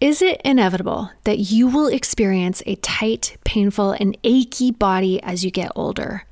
Is 0.00 0.20
it 0.20 0.42
inevitable 0.44 1.10
that 1.24 1.38
you 1.38 1.68
will 1.68 1.86
experience 1.86 2.62
a 2.66 2.74
tight, 2.76 3.38
painful, 3.44 3.92
and 3.92 4.16
achy 4.24 4.70
body 4.70 5.22
as 5.22 5.42
you 5.42 5.50
get 5.50 5.72
older? 5.74 6.24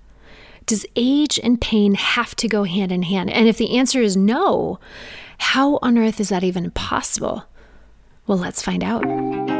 Does 0.67 0.84
age 0.96 1.40
and 1.42 1.58
pain 1.58 1.94
have 1.94 2.36
to 2.36 2.48
go 2.48 2.64
hand 2.64 2.92
in 2.92 3.04
hand? 3.04 3.30
And 3.30 3.48
if 3.48 3.56
the 3.56 3.78
answer 3.78 4.02
is 4.02 4.18
no, 4.18 4.80
how 5.38 5.78
on 5.80 5.96
earth 5.96 6.20
is 6.20 6.28
that 6.28 6.44
even 6.44 6.72
possible? 6.72 7.44
Well, 8.27 8.36
let's 8.38 8.62
find 8.62 8.84
out. 8.84 9.54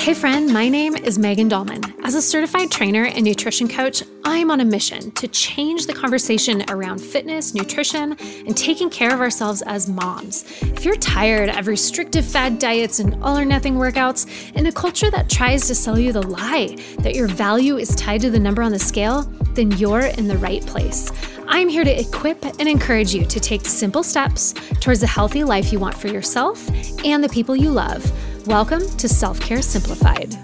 Hey, 0.00 0.14
friend, 0.14 0.50
my 0.50 0.70
name 0.70 0.96
is 0.96 1.18
Megan 1.18 1.50
Dahlman. 1.50 1.92
As 2.04 2.14
a 2.14 2.22
certified 2.22 2.70
trainer 2.70 3.04
and 3.04 3.22
nutrition 3.22 3.68
coach, 3.68 4.02
I'm 4.24 4.50
on 4.50 4.60
a 4.60 4.64
mission 4.64 5.10
to 5.10 5.28
change 5.28 5.84
the 5.84 5.92
conversation 5.92 6.64
around 6.70 7.02
fitness, 7.02 7.52
nutrition, 7.52 8.16
and 8.46 8.56
taking 8.56 8.88
care 8.88 9.12
of 9.12 9.20
ourselves 9.20 9.60
as 9.66 9.90
moms. 9.90 10.46
If 10.62 10.86
you're 10.86 10.96
tired 10.96 11.50
of 11.50 11.66
restrictive 11.66 12.24
fad 12.24 12.58
diets 12.58 12.98
and 12.98 13.22
all 13.22 13.36
or 13.36 13.44
nothing 13.44 13.74
workouts, 13.74 14.56
in 14.56 14.64
a 14.64 14.72
culture 14.72 15.10
that 15.10 15.28
tries 15.28 15.66
to 15.66 15.74
sell 15.74 15.98
you 15.98 16.12
the 16.14 16.26
lie 16.26 16.78
that 17.00 17.14
your 17.14 17.28
value 17.28 17.76
is 17.76 17.94
tied 17.94 18.22
to 18.22 18.30
the 18.30 18.40
number 18.40 18.62
on 18.62 18.72
the 18.72 18.78
scale, 18.78 19.24
then 19.52 19.70
you're 19.72 20.06
in 20.06 20.26
the 20.26 20.38
right 20.38 20.64
place. 20.64 21.12
I'm 21.46 21.68
here 21.68 21.84
to 21.84 22.00
equip 22.00 22.42
and 22.42 22.66
encourage 22.66 23.12
you 23.12 23.26
to 23.26 23.38
take 23.38 23.66
simple 23.66 24.02
steps 24.02 24.54
towards 24.80 25.00
the 25.00 25.06
healthy 25.06 25.44
life 25.44 25.74
you 25.74 25.78
want 25.78 25.98
for 25.98 26.08
yourself 26.08 26.66
and 27.04 27.22
the 27.22 27.28
people 27.28 27.54
you 27.54 27.70
love 27.70 28.10
Welcome 28.46 28.88
to 28.96 29.06
Self 29.06 29.38
Care 29.38 29.60
Simplified. 29.60 30.34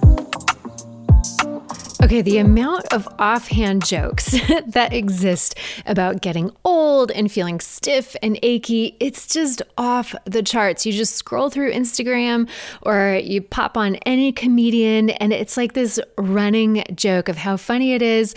Okay, 2.06 2.22
the 2.22 2.38
amount 2.38 2.92
of 2.92 3.08
offhand 3.18 3.84
jokes 3.84 4.30
that 4.68 4.92
exist 4.92 5.58
about 5.86 6.22
getting 6.22 6.52
old 6.64 7.10
and 7.10 7.32
feeling 7.32 7.58
stiff 7.58 8.14
and 8.22 8.38
achy, 8.44 8.96
it's 9.00 9.26
just 9.26 9.60
off 9.76 10.14
the 10.24 10.40
charts. 10.40 10.86
You 10.86 10.92
just 10.92 11.16
scroll 11.16 11.50
through 11.50 11.72
Instagram 11.72 12.48
or 12.82 13.20
you 13.20 13.42
pop 13.42 13.76
on 13.76 13.96
any 14.06 14.30
comedian, 14.30 15.10
and 15.10 15.32
it's 15.32 15.56
like 15.56 15.72
this 15.72 15.98
running 16.16 16.84
joke 16.94 17.28
of 17.28 17.38
how 17.38 17.56
funny 17.56 17.92
it 17.92 18.02
is. 18.02 18.36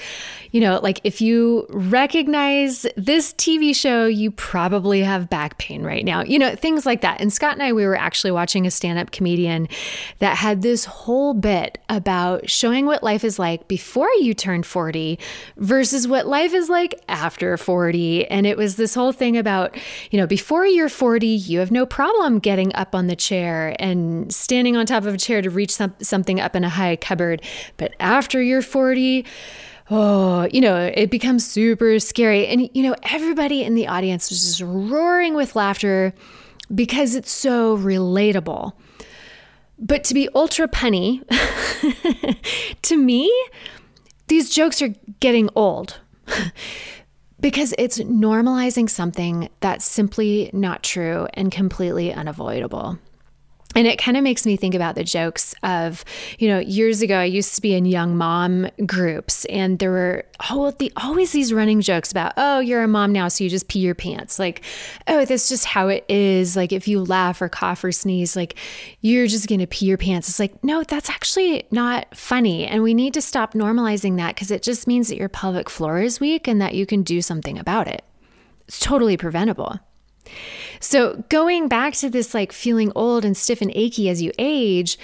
You 0.50 0.62
know, 0.62 0.80
like 0.82 1.00
if 1.04 1.22
you 1.22 1.68
recognize 1.70 2.88
this 2.98 3.34
TV 3.34 3.76
show, 3.76 4.08
you 4.08 4.32
probably 4.32 5.02
have 5.02 5.30
back 5.30 5.60
pain 5.60 5.84
right 5.84 6.04
now, 6.04 6.24
you 6.24 6.40
know, 6.40 6.56
things 6.56 6.88
like 6.88 7.02
that. 7.02 7.22
And 7.22 7.32
Scott 7.32 7.54
and 7.54 7.62
I, 7.62 7.72
we 7.74 7.86
were 7.86 7.96
actually 7.96 8.32
watching 8.32 8.66
a 8.66 8.72
stand 8.72 8.98
up 8.98 9.12
comedian 9.12 9.68
that 10.18 10.38
had 10.38 10.64
this 10.64 10.86
whole 10.86 11.36
bit 11.36 11.78
about 11.88 12.50
showing 12.50 12.88
what 12.88 13.04
life 13.04 13.24
is 13.24 13.38
like 13.38 13.59
like 13.60 13.68
before 13.68 14.10
you 14.20 14.34
turn 14.34 14.64
40 14.64 15.20
versus 15.58 16.08
what 16.08 16.28
life 16.28 16.54
is 16.54 16.70
like 16.70 17.00
after 17.08 17.58
40. 17.58 18.26
And 18.28 18.46
it 18.46 18.58
was 18.58 18.76
this 18.76 18.94
whole 18.94 19.12
thing 19.12 19.38
about, 19.38 19.76
you 20.12 20.20
know, 20.20 20.28
before 20.28 20.66
you're 20.66 20.90
40, 20.90 21.28
you 21.28 21.60
have 21.60 21.72
no 21.72 21.86
problem 21.86 22.40
getting 22.40 22.74
up 22.76 22.96
on 22.96 23.08
the 23.08 23.16
chair 23.16 23.76
and 23.80 24.34
standing 24.34 24.76
on 24.76 24.86
top 24.86 25.06
of 25.06 25.14
a 25.14 25.18
chair 25.18 25.42
to 25.42 25.50
reach 25.50 25.72
some, 25.72 25.94
something 26.02 26.40
up 26.40 26.56
in 26.56 26.64
a 26.64 26.70
high 26.70 26.96
cupboard. 26.96 27.42
But 27.78 27.94
after 28.00 28.42
you're 28.42 28.62
40, 28.62 29.26
oh, 29.90 30.48
you 30.52 30.62
know, 30.62 30.92
it 30.94 31.10
becomes 31.10 31.46
super 31.46 32.00
scary. 32.00 32.48
And, 32.48 32.70
you 32.74 32.84
know, 32.84 32.96
everybody 33.04 33.64
in 33.64 33.76
the 33.76 33.88
audience 33.88 34.30
was 34.30 34.42
just 34.42 34.62
roaring 34.62 35.34
with 35.34 35.56
laughter 35.56 36.14
because 36.74 37.16
it's 37.16 37.32
so 37.32 37.78
relatable. 37.78 38.74
But 39.80 40.04
to 40.06 40.14
be 40.14 40.28
ultra 40.36 40.68
punny, 40.68 41.24
to 42.82 42.98
me, 42.98 43.32
these 44.28 44.50
jokes 44.50 44.82
are 44.82 44.94
getting 45.20 45.50
old 45.56 46.00
because 47.40 47.74
it's 47.78 48.00
normalizing 48.00 48.90
something 48.90 49.50
that's 49.62 49.86
simply 49.86 50.50
not 50.54 50.84
true 50.84 51.28
and 51.34 51.52
completely 51.52 52.14
unavoidable. 52.14 53.00
And 53.76 53.86
it 53.86 54.00
kind 54.00 54.18
of 54.18 54.24
makes 54.24 54.48
me 54.48 54.58
think 54.58 54.74
about 54.74 54.96
the 54.96 55.04
jokes 55.04 55.54
of, 55.62 56.04
you 56.40 56.48
know, 56.48 56.58
years 56.58 57.04
ago, 57.04 57.18
I 57.18 57.26
used 57.26 57.54
to 57.54 57.62
be 57.62 57.76
in 57.76 57.86
young 57.86 58.18
mom 58.18 58.68
groups, 58.86 59.46
and 59.46 59.78
there 59.78 59.92
were 59.92 60.26
oh, 60.50 60.72
the, 60.72 60.92
always 60.98 61.32
these 61.32 61.54
running 61.54 61.82
jokes 61.82 62.12
about, 62.12 62.34
oh, 62.38 62.60
you're 62.60 62.82
a 62.82 62.88
mom 62.88 63.12
now, 63.12 63.28
so 63.28 63.44
you 63.44 63.50
just 63.50 63.68
pee 63.68 63.80
your 63.80 63.96
pants. 63.96 64.40
Like, 64.40 64.62
oh, 65.08 65.26
that's 65.26 65.50
just 65.50 65.66
how 65.66 65.88
it 65.88 66.04
is. 66.10 66.56
Like, 66.56 66.72
if 66.72 66.88
you 66.88 67.04
laugh 67.04 67.42
or 67.42 67.50
cough 67.50 67.84
or 67.84 67.92
sneeze, 67.92 68.36
like, 68.36 68.56
you're 69.02 69.28
just 69.28 69.48
going 69.48 69.60
to 69.60 69.68
pee 69.68 69.86
your 69.86 69.98
pants. 69.98 70.30
It's 70.30 70.40
like, 70.40 70.64
no, 70.64 70.84
that's 70.84 71.10
actually 71.10 71.68
not 71.72 72.08
funny. 72.16 72.66
And 72.66 72.82
we 72.82 72.94
need 72.94 73.14
to 73.14 73.22
stop 73.22 73.54
normalizing 73.54 74.18
that 74.18 74.36
because 74.36 74.52
it 74.52 74.64
just 74.64 74.88
means 74.88 75.10
that 75.10 75.18
your 75.18 75.30
pelvic 75.30 75.70
floor 75.70 76.00
is 76.00 76.20
weak 76.20 76.48
and 76.48 76.62
that 76.62 76.74
you 76.74 76.86
can 76.86 77.04
do 77.04 77.22
something 77.22 77.58
about 77.58 77.88
it. 77.88 78.04
It's 78.68 78.80
totally 78.80 79.18
preventable. 79.18 79.80
So, 80.80 81.24
going 81.30 81.68
back 81.68 81.94
to 81.96 82.10
this 82.10 82.34
like 82.34 82.52
feeling 82.52 82.92
old 82.96 83.26
and 83.26 83.36
stiff 83.36 83.62
and 83.62 83.72
achy 83.76 84.10
as 84.10 84.22
you 84.22 84.32
age, 84.38 84.98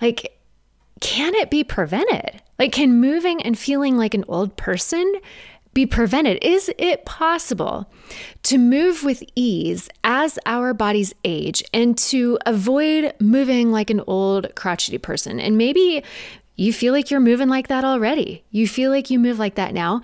like, 0.00 0.38
can 1.00 1.34
it 1.34 1.50
be 1.50 1.64
prevented? 1.64 2.42
Like, 2.58 2.72
can 2.72 3.00
moving 3.00 3.42
and 3.42 3.58
feeling 3.58 3.96
like 3.96 4.14
an 4.14 4.24
old 4.28 4.56
person 4.56 5.12
be 5.74 5.86
prevented? 5.86 6.38
Is 6.42 6.70
it 6.78 7.04
possible 7.04 7.90
to 8.42 8.58
move 8.58 9.04
with 9.04 9.22
ease 9.34 9.88
as 10.02 10.38
our 10.44 10.74
bodies 10.74 11.14
age 11.24 11.62
and 11.72 11.96
to 11.98 12.38
avoid 12.46 13.14
moving 13.20 13.70
like 13.70 13.90
an 13.90 14.02
old 14.06 14.54
crotchety 14.56 14.98
person? 14.98 15.38
And 15.38 15.56
maybe 15.56 16.02
you 16.56 16.72
feel 16.72 16.92
like 16.92 17.10
you're 17.10 17.20
moving 17.20 17.48
like 17.48 17.68
that 17.68 17.84
already. 17.84 18.44
You 18.50 18.66
feel 18.66 18.90
like 18.90 19.10
you 19.10 19.18
move 19.18 19.38
like 19.38 19.54
that 19.54 19.72
now. 19.72 20.02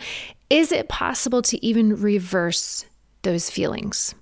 Is 0.48 0.70
it 0.70 0.88
possible 0.88 1.42
to 1.42 1.66
even 1.66 2.00
reverse 2.00 2.86
those 3.22 3.50
feelings? 3.50 4.14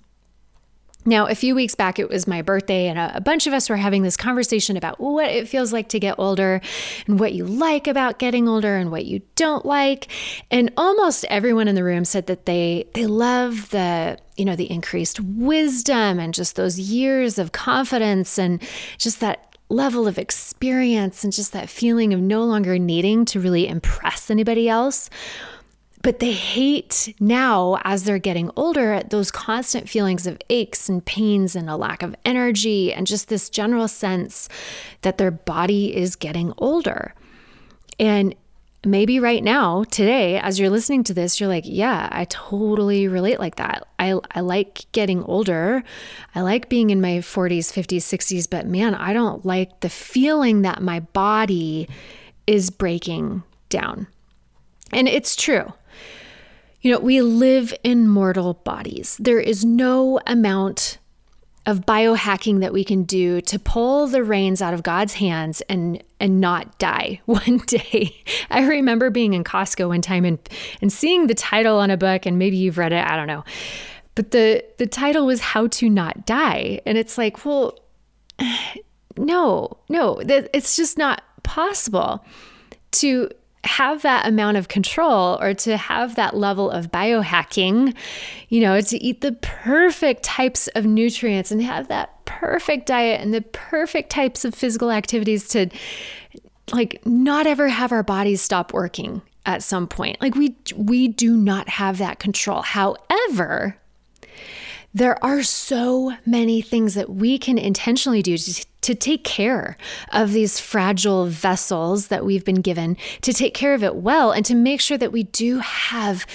Now, 1.05 1.27
a 1.27 1.35
few 1.35 1.55
weeks 1.55 1.75
back, 1.75 1.99
it 1.99 2.09
was 2.09 2.27
my 2.27 2.41
birthday, 2.41 2.87
and 2.87 2.97
a, 2.97 3.21
bunch 3.21 3.47
of 3.47 3.53
us 3.53 3.69
were 3.69 3.77
having 3.77 4.03
this 4.03 4.17
conversation 4.17 4.77
about 4.77 4.99
what 4.99 5.29
it 5.29 5.47
feels 5.47 5.73
like 5.73 5.89
to 5.89 5.99
get 5.99 6.15
older 6.17 6.61
and 7.07 7.19
what 7.19 7.33
you 7.33 7.45
like 7.45 7.87
about 7.87 8.19
getting 8.19 8.47
older 8.47 8.75
and 8.75 8.91
what 8.91 9.05
you 9.05 9.21
don't 9.35 9.65
like. 9.65 10.07
And 10.51 10.71
almost 10.77 11.25
everyone 11.29 11.67
in 11.67 11.75
the 11.75 11.83
room 11.83 12.05
said 12.05 12.27
that 12.27 12.45
they 12.45 12.85
they 12.93 13.05
love 13.05 13.69
the 13.69 14.17
you 14.37 14.45
know 14.45 14.55
the 14.55 14.69
increased 14.71 15.19
wisdom 15.19 16.19
and 16.19 16.33
just 16.33 16.55
those 16.55 16.79
years 16.79 17.37
of 17.37 17.51
confidence 17.51 18.37
and 18.37 18.61
just 18.97 19.19
that 19.19 19.57
level 19.69 20.07
of 20.07 20.17
experience 20.17 21.23
and 21.23 21.33
just 21.33 21.53
that 21.53 21.69
feeling 21.69 22.13
of 22.13 22.19
no 22.19 22.43
longer 22.43 22.77
needing 22.77 23.25
to 23.25 23.39
really 23.39 23.67
impress 23.67 24.29
anybody 24.29 24.69
else 24.69 25.09
but 26.03 26.19
they 26.19 26.33
hate 26.33 27.15
now, 27.21 27.79
as 27.85 28.03
they're 28.03 28.19
getting 28.19 28.51
older, 28.57 29.01
those 29.09 29.31
constant 29.31 29.87
feelings 29.87 30.27
of 30.27 30.37
aches 30.49 30.89
and 30.89 31.03
pains 31.03 31.55
and 31.55 31.69
a 31.69 31.77
lack 31.77 32.03
of 32.03 32.13
energy 32.25 32.93
and 32.93 33.07
just 33.07 33.29
this 33.29 33.49
general 33.49 33.87
sense 33.87 34.49
that 35.01 35.17
their 35.17 35.31
body 35.31 35.95
is 35.95 36.17
getting 36.17 36.53
older. 36.57 37.15
And 37.99 38.35
maybe 38.85 39.21
right 39.21 39.41
now, 39.41 39.85
today, 39.85 40.37
as 40.39 40.59
you're 40.59 40.69
listening 40.69 41.05
to 41.05 41.13
this, 41.13 41.39
you're 41.39 41.47
like, 41.47 41.63
yeah, 41.65 42.09
I 42.11 42.25
totally 42.25 43.07
relate 43.07 43.39
like 43.39 43.55
that. 43.55 43.87
I, 43.97 44.19
I 44.31 44.41
like 44.41 44.85
getting 44.91 45.23
older. 45.23 45.85
I 46.35 46.41
like 46.41 46.67
being 46.67 46.89
in 46.89 46.99
my 46.99 47.19
40s, 47.19 47.71
50s, 47.71 48.01
60s, 48.01 48.49
but 48.49 48.67
man, 48.67 48.93
I 48.93 49.13
don't 49.13 49.45
like 49.45 49.79
the 49.79 49.89
feeling 49.89 50.63
that 50.63 50.81
my 50.81 50.99
body 50.99 51.87
is 52.45 52.71
breaking 52.71 53.43
down. 53.69 54.07
And 54.91 55.07
it's 55.07 55.37
true. 55.37 55.71
You 56.83 56.91
know, 56.91 56.99
we 56.99 57.21
live 57.21 57.73
in 57.81 58.09
mortal 58.09 58.55
bodies. 58.55 59.17
There 59.17 59.39
is 59.39 59.63
no 59.63 60.19
amount 60.27 60.97
of 61.65 61.85
biohacking 61.85 62.59
that 62.59 62.73
we 62.73 62.83
can 62.83 63.03
do 63.03 63.39
to 63.39 63.57
pull 63.57 64.07
the 64.07 64.21
reins 64.21 64.61
out 64.61 64.73
of 64.73 64.83
God's 64.83 65.13
hands 65.13 65.61
and 65.69 66.03
and 66.19 66.41
not 66.41 66.77
die 66.79 67.21
one 67.25 67.59
day. 67.67 68.21
I 68.49 68.67
remember 68.67 69.09
being 69.09 69.33
in 69.33 69.45
Costco 69.45 69.87
one 69.87 70.01
time 70.01 70.25
and 70.25 70.37
and 70.81 70.91
seeing 70.91 71.27
the 71.27 71.33
title 71.33 71.79
on 71.79 71.89
a 71.89 71.95
book 71.95 72.25
and 72.25 72.37
maybe 72.37 72.57
you've 72.57 72.77
read 72.77 72.91
it, 72.91 73.05
I 73.05 73.15
don't 73.15 73.27
know. 73.27 73.45
But 74.15 74.31
the 74.31 74.65
the 74.77 74.87
title 74.87 75.25
was 75.25 75.39
how 75.39 75.67
to 75.67 75.89
not 75.89 76.25
die 76.25 76.81
and 76.85 76.97
it's 76.97 77.17
like, 77.17 77.45
well 77.45 77.79
no, 79.17 79.77
no, 79.87 80.21
it's 80.21 80.75
just 80.75 80.97
not 80.97 81.23
possible 81.43 82.25
to 82.91 83.29
have 83.63 84.01
that 84.01 84.27
amount 84.27 84.57
of 84.57 84.67
control 84.67 85.37
or 85.41 85.53
to 85.53 85.77
have 85.77 86.15
that 86.15 86.35
level 86.35 86.69
of 86.69 86.91
biohacking, 86.91 87.95
you 88.49 88.59
know, 88.59 88.81
to 88.81 88.97
eat 89.03 89.21
the 89.21 89.31
perfect 89.33 90.23
types 90.23 90.67
of 90.69 90.85
nutrients 90.85 91.51
and 91.51 91.61
have 91.61 91.87
that 91.87 92.23
perfect 92.25 92.87
diet 92.87 93.21
and 93.21 93.33
the 93.33 93.41
perfect 93.41 94.09
types 94.09 94.43
of 94.43 94.53
physical 94.53 94.91
activities 94.91 95.47
to 95.47 95.69
like 96.71 97.01
not 97.05 97.47
ever 97.47 97.67
have 97.69 97.91
our 97.91 98.03
bodies 98.03 98.41
stop 98.41 98.73
working 98.73 99.21
at 99.45 99.63
some 99.63 99.87
point. 99.87 100.21
Like 100.21 100.35
we 100.35 100.55
we 100.75 101.07
do 101.07 101.35
not 101.35 101.69
have 101.69 101.97
that 101.97 102.19
control. 102.19 102.61
However, 102.61 103.77
there 104.93 105.23
are 105.23 105.41
so 105.41 106.13
many 106.25 106.61
things 106.61 106.93
that 106.93 107.09
we 107.09 107.37
can 107.37 107.57
intentionally 107.57 108.21
do 108.21 108.37
to, 108.37 108.65
to 108.81 108.95
take 108.95 109.23
care 109.23 109.75
of 110.11 110.33
these 110.33 110.59
fragile 110.59 111.25
vessels 111.25 112.07
that 112.07 112.25
we've 112.25 112.45
been 112.45 112.61
given, 112.61 112.97
to 113.21 113.33
take 113.33 113.53
care 113.53 113.73
of 113.73 113.83
it 113.83 113.95
well, 113.95 114.31
and 114.31 114.45
to 114.45 114.55
make 114.55 114.79
sure 114.79 114.97
that 114.97 115.11
we 115.11 115.23
do 115.23 115.59
have 115.59 116.25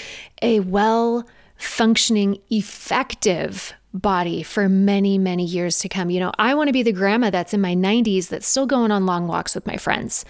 a 0.43 0.61
well 0.61 1.27
functioning, 1.57 2.39
effective 2.51 3.73
body 3.95 4.43
for 4.43 4.69
many, 4.69 5.19
many 5.19 5.45
years 5.45 5.79
to 5.81 5.89
come. 5.89 6.11
You 6.11 6.21
know, 6.21 6.33
I 6.39 6.55
want 6.55 6.69
to 6.69 6.73
be 6.73 6.83
the 6.83 6.93
grandma 6.93 7.31
that's 7.31 7.55
in 7.55 7.61
my 7.61 7.75
90s 7.75 8.29
that's 8.29 8.47
still 8.47 8.67
going 8.67 8.91
on 8.91 9.07
long 9.07 9.27
walks 9.27 9.55
with 9.55 9.67
my 9.67 9.77
friends 9.77 10.25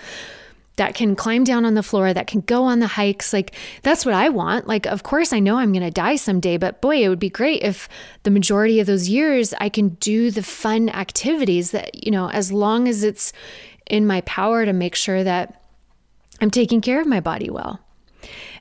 that 0.78 0.94
can 0.94 1.14
climb 1.14 1.44
down 1.44 1.64
on 1.64 1.74
the 1.74 1.82
floor, 1.82 2.14
that 2.14 2.26
can 2.26 2.40
go 2.40 2.64
on 2.64 2.78
the 2.78 2.86
hikes. 2.86 3.32
Like, 3.32 3.54
that's 3.82 4.06
what 4.06 4.14
I 4.14 4.30
want. 4.30 4.66
Like, 4.66 4.86
of 4.86 5.02
course, 5.02 5.32
I 5.32 5.38
know 5.38 5.58
I'm 5.58 5.72
going 5.72 5.84
to 5.84 5.90
die 5.90 6.16
someday, 6.16 6.56
but 6.56 6.80
boy, 6.80 7.04
it 7.04 7.08
would 7.08 7.18
be 7.18 7.30
great 7.30 7.62
if 7.62 7.88
the 8.22 8.30
majority 8.30 8.80
of 8.80 8.86
those 8.86 9.08
years 9.08 9.52
I 9.60 9.68
can 9.68 9.90
do 10.00 10.30
the 10.30 10.42
fun 10.42 10.88
activities 10.88 11.72
that, 11.72 12.04
you 12.04 12.10
know, 12.10 12.30
as 12.30 12.50
long 12.50 12.88
as 12.88 13.04
it's 13.04 13.32
in 13.90 14.06
my 14.06 14.22
power 14.22 14.64
to 14.64 14.72
make 14.72 14.94
sure 14.94 15.22
that 15.22 15.62
I'm 16.40 16.50
taking 16.50 16.80
care 16.80 17.00
of 17.00 17.06
my 17.06 17.20
body 17.20 17.50
well. 17.50 17.80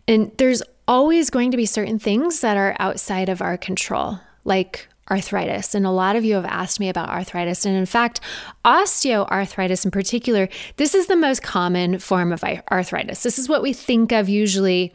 And 0.07 0.31
there's 0.37 0.63
always 0.87 1.29
going 1.29 1.51
to 1.51 1.57
be 1.57 1.65
certain 1.65 1.99
things 1.99 2.41
that 2.41 2.57
are 2.57 2.75
outside 2.79 3.29
of 3.29 3.41
our 3.41 3.57
control, 3.57 4.19
like 4.43 4.87
arthritis. 5.09 5.73
And 5.75 5.85
a 5.85 5.91
lot 5.91 6.15
of 6.15 6.25
you 6.25 6.35
have 6.35 6.45
asked 6.45 6.79
me 6.79 6.89
about 6.89 7.09
arthritis. 7.09 7.65
And 7.65 7.75
in 7.75 7.85
fact, 7.85 8.19
osteoarthritis 8.65 9.85
in 9.85 9.91
particular, 9.91 10.49
this 10.75 10.93
is 10.93 11.07
the 11.07 11.15
most 11.15 11.43
common 11.43 11.99
form 11.99 12.31
of 12.31 12.43
arthritis. 12.71 13.23
This 13.23 13.39
is 13.39 13.47
what 13.47 13.61
we 13.61 13.73
think 13.73 14.11
of 14.11 14.29
usually 14.29 14.93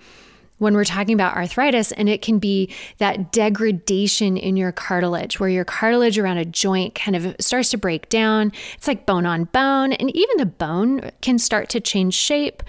when 0.59 0.75
we're 0.75 0.85
talking 0.85 1.15
about 1.15 1.35
arthritis, 1.35 1.91
and 1.91 2.09
it 2.09 2.23
can 2.23 2.39
be 2.39 2.73
that 2.99 3.33
degradation 3.33 4.37
in 4.37 4.57
your 4.57 4.71
cartilage 4.71 5.41
where 5.41 5.49
your 5.49 5.65
cartilage 5.65 6.21
around 6.21 6.39
a 6.39 6.45
joint 6.45 6.95
kind 6.95 7.17
of 7.17 7.35
starts 7.41 7.71
to 7.71 7.77
break 7.77 8.09
down. 8.09 8.53
It's 8.75 8.87
like 8.87 9.05
bone 9.05 9.27
on 9.27 9.45
bone, 9.45 9.93
and 9.93 10.15
even 10.15 10.37
the 10.37 10.47
bone 10.47 11.11
can 11.21 11.41
start 11.41 11.69
to 11.71 11.81
change 11.81 12.15
shape. 12.15 12.63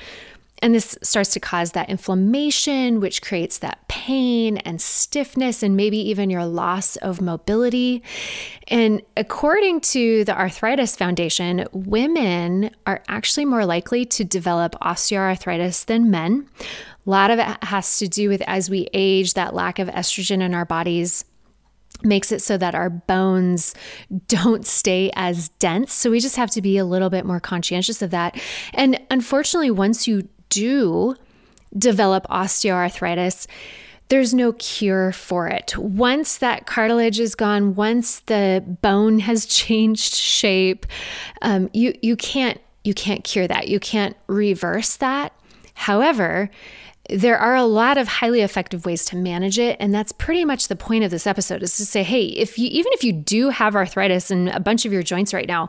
And 0.63 0.74
this 0.74 0.98
starts 1.04 1.33
to 1.33 1.42
cause 1.42 1.74
that 1.74 1.89
inflammation, 1.89 3.01
which 3.01 3.21
creates 3.21 3.57
that 3.57 3.86
pain 3.89 4.57
and 4.60 4.81
stiffness, 4.81 5.62
and 5.62 5.75
maybe 5.75 5.98
even 5.98 6.30
your 6.30 6.45
loss 6.45 6.95
of 6.95 7.19
mobility. 7.19 8.01
And 8.69 9.01
according 9.18 9.81
to 9.81 10.24
the 10.24 10.39
Arthritis 10.39 10.95
Foundation, 10.95 11.68
women 11.74 12.71
are 12.88 13.04
actually 13.10 13.44
more 13.44 13.65
likely 13.65 14.06
to 14.06 14.24
develop 14.24 14.74
osteoarthritis 14.81 15.86
than 15.86 16.10
men. 16.10 16.48
A 17.06 17.09
lot 17.09 17.30
of 17.30 17.39
it 17.39 17.62
has 17.66 18.00
to 18.00 18.07
do 18.07 18.30
with 18.30 18.42
as 18.48 18.69
we 18.69 18.88
age, 18.94 19.33
that 19.33 19.54
lack 19.54 19.80
of 19.80 19.89
estrogen 19.89 20.42
in 20.42 20.54
our 20.54 20.63
bodies 20.63 21.25
makes 22.04 22.31
it 22.31 22.42
so 22.42 22.57
that 22.57 22.75
our 22.75 22.89
bones 22.89 23.74
don't 24.27 24.66
stay 24.66 25.12
as 25.16 25.50
dense. 25.59 25.94
So 25.94 26.09
we 26.09 26.19
just 26.19 26.36
have 26.36 26.51
to 26.51 26.62
be 26.62 26.77
a 26.77 26.86
little 26.86 27.09
bit 27.09 27.25
more 27.25 27.39
conscientious 27.39 28.01
of 28.01 28.12
that. 28.12 28.39
And 28.74 29.00
unfortunately, 29.09 29.71
once 29.71 30.07
you 30.07 30.27
do 30.53 31.15
develop 31.77 32.27
osteoarthritis, 32.27 33.47
there's 34.09 34.33
no 34.33 34.53
cure 34.53 35.11
for 35.11 35.47
it. 35.47 35.77
Once 35.77 36.38
that 36.38 36.67
cartilage 36.67 37.19
is 37.19 37.35
gone, 37.35 37.73
once 37.75 38.19
the 38.21 38.63
bone 38.81 39.19
has 39.19 39.45
changed 39.61 40.13
shape, 40.13 40.85
um, 41.41 41.69
you 41.73 41.97
you 42.01 42.15
can't 42.15 42.59
you 42.83 42.94
can't 42.94 43.23
cure 43.23 43.47
that. 43.47 43.69
You 43.69 43.79
can't 43.79 44.15
reverse 44.27 44.97
that. 44.97 45.33
However, 45.73 46.50
there 47.09 47.38
are 47.38 47.55
a 47.55 47.65
lot 47.65 47.97
of 47.97 48.07
highly 48.07 48.39
effective 48.41 48.85
ways 48.85 49.03
to 49.03 49.17
manage 49.17 49.59
it 49.59 49.75
and 49.81 49.94
that's 49.94 50.13
pretty 50.13 50.45
much 50.45 50.69
the 50.69 50.75
point 50.75 51.03
of 51.03 51.11
this 51.11 51.27
episode 51.27 51.61
is 51.61 51.75
to 51.75 51.85
say 51.85 52.01
hey 52.01 52.25
if 52.27 52.57
you 52.57 52.69
even 52.71 52.91
if 52.94 53.03
you 53.03 53.11
do 53.11 53.50
have 53.50 53.75
arthritis 53.75 54.31
in 54.31 54.47
a 54.50 54.59
bunch 54.59 54.85
of 54.85 54.94
your 54.94 55.03
joints 55.03 55.33
right 55.33 55.47
now 55.47 55.67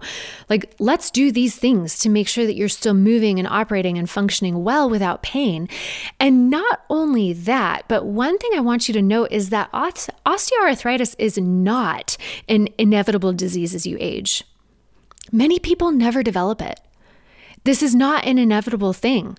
like 0.49 0.73
let's 0.79 1.11
do 1.11 1.33
these 1.33 1.57
things 1.57 1.99
to 1.99 2.09
make 2.09 2.29
sure 2.29 2.47
that 2.47 2.55
you're 2.55 2.69
still 2.69 2.95
moving 2.95 3.41
and 3.41 3.49
operating 3.49 3.99
and 3.99 4.09
functioning 4.09 4.63
well 4.63 4.89
without 4.89 5.23
pain. 5.23 5.69
And 6.21 6.51
not 6.51 6.83
only 6.89 7.33
that 7.33 7.89
but 7.89 8.07
one 8.07 8.39
thing 8.39 8.53
i 8.55 8.61
want 8.61 8.87
you 8.87 8.95
to 8.95 9.03
know 9.03 9.27
is 9.29 9.51
that 9.51 9.73
osteoarthritis 9.73 11.17
is 11.19 11.37
not 11.37 12.17
an 12.49 12.69
inevitable 12.79 13.33
disease 13.33 13.75
as 13.75 13.87
you 13.87 13.97
age. 13.99 14.45
Many 15.33 15.59
people 15.59 15.91
never 15.91 16.23
develop 16.23 16.63
it. 16.63 16.79
This 17.65 17.83
is 17.83 17.95
not 17.95 18.25
an 18.25 18.39
inevitable 18.39 18.93
thing 18.93 19.37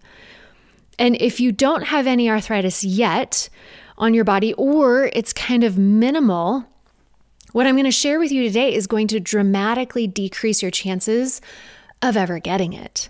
and 0.98 1.16
if 1.22 1.40
you 1.40 1.52
don't 1.52 1.84
have 1.84 2.08
any 2.08 2.30
arthritis 2.30 2.84
yet 2.84 3.50
on 3.98 4.14
your 4.14 4.24
body, 4.24 4.54
or 4.54 5.10
it's 5.14 5.34
kind 5.34 5.64
of 5.64 5.78
minimal, 5.78 6.66
what 7.54 7.66
I'm 7.66 7.76
going 7.76 7.86
to 7.86 7.92
share 7.92 8.20
with 8.20 8.32
you 8.32 8.44
today 8.44 8.74
is 8.74 8.88
going 8.88 9.08
to 9.08 9.20
dramatically 9.20 10.08
decrease 10.08 10.62
your 10.62 10.72
chances 10.72 11.40
of 12.02 12.18
ever 12.18 12.40
getting 12.40 12.74
it. 12.74 13.10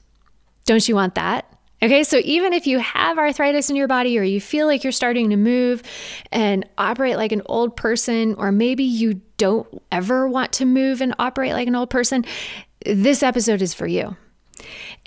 Don't 0.66 0.88
you 0.88 0.96
want 0.96 1.16
that? 1.16 1.52
Okay, 1.82 2.04
so 2.04 2.22
even 2.24 2.54
if 2.54 2.66
you 2.66 2.80
have 2.80 3.18
arthritis 3.18 3.70
in 3.70 3.76
your 3.76 3.88
body 3.88 4.18
or 4.18 4.24
you 4.24 4.40
feel 4.40 4.66
like 4.66 4.84
you're 4.84 4.92
starting 4.92 5.30
to 5.30 5.36
move 5.36 5.84
and 6.32 6.68
operate 6.78 7.18
like 7.18 7.32
an 7.32 7.42
old 7.48 7.76
person, 7.76 8.34
or 8.36 8.52
maybe 8.52 8.84
you 8.84 9.22
don't 9.38 9.68
ever 9.92 10.28
want 10.28 10.54
to 10.54 10.66
move 10.66 11.02
and 11.02 11.14
operate 11.20 11.54
like 11.54 11.68
an 11.68 11.76
old 11.76 11.90
person, 11.90 12.26
this 12.86 13.22
episode 13.22 13.62
is 13.62 13.74
for 13.74 13.88
you. 13.88 14.16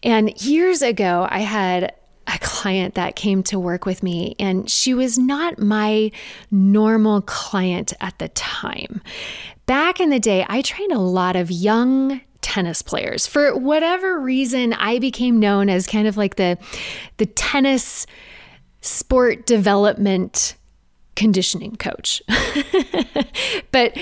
And 0.03 0.41
years 0.43 0.83
ago, 0.83 1.27
I 1.31 1.41
had 1.41 1.95
a 2.29 2.39
client 2.41 2.95
that 2.95 3.17
came 3.17 3.43
to 3.45 3.59
work 3.59 3.87
with 3.87 4.03
me, 4.03 4.37
and 4.39 4.71
she 4.71 4.95
was 4.95 5.19
not 5.19 5.59
my 5.59 6.11
normal 6.51 7.23
client 7.23 7.93
at 8.01 8.19
the 8.19 8.29
time. 8.29 9.01
Back 9.67 10.01
in 10.01 10.11
the 10.11 10.21
day, 10.21 10.45
I 10.49 10.63
trained 10.63 10.93
a 10.93 10.99
lot 10.99 11.37
of 11.37 11.51
young 11.51 12.21
tennis 12.41 12.83
players. 12.83 13.27
For 13.27 13.57
whatever 13.57 14.21
reason, 14.21 14.73
I 14.73 14.99
became 14.99 15.39
known 15.39 15.69
as 15.69 15.87
kind 15.87 16.07
of 16.07 16.17
like 16.17 16.37
the 16.37 16.59
the 17.17 17.27
tennis 17.27 18.07
sport 18.81 19.47
development 19.47 20.55
conditioning 21.17 21.77
coach. 21.77 22.23
but 23.73 23.99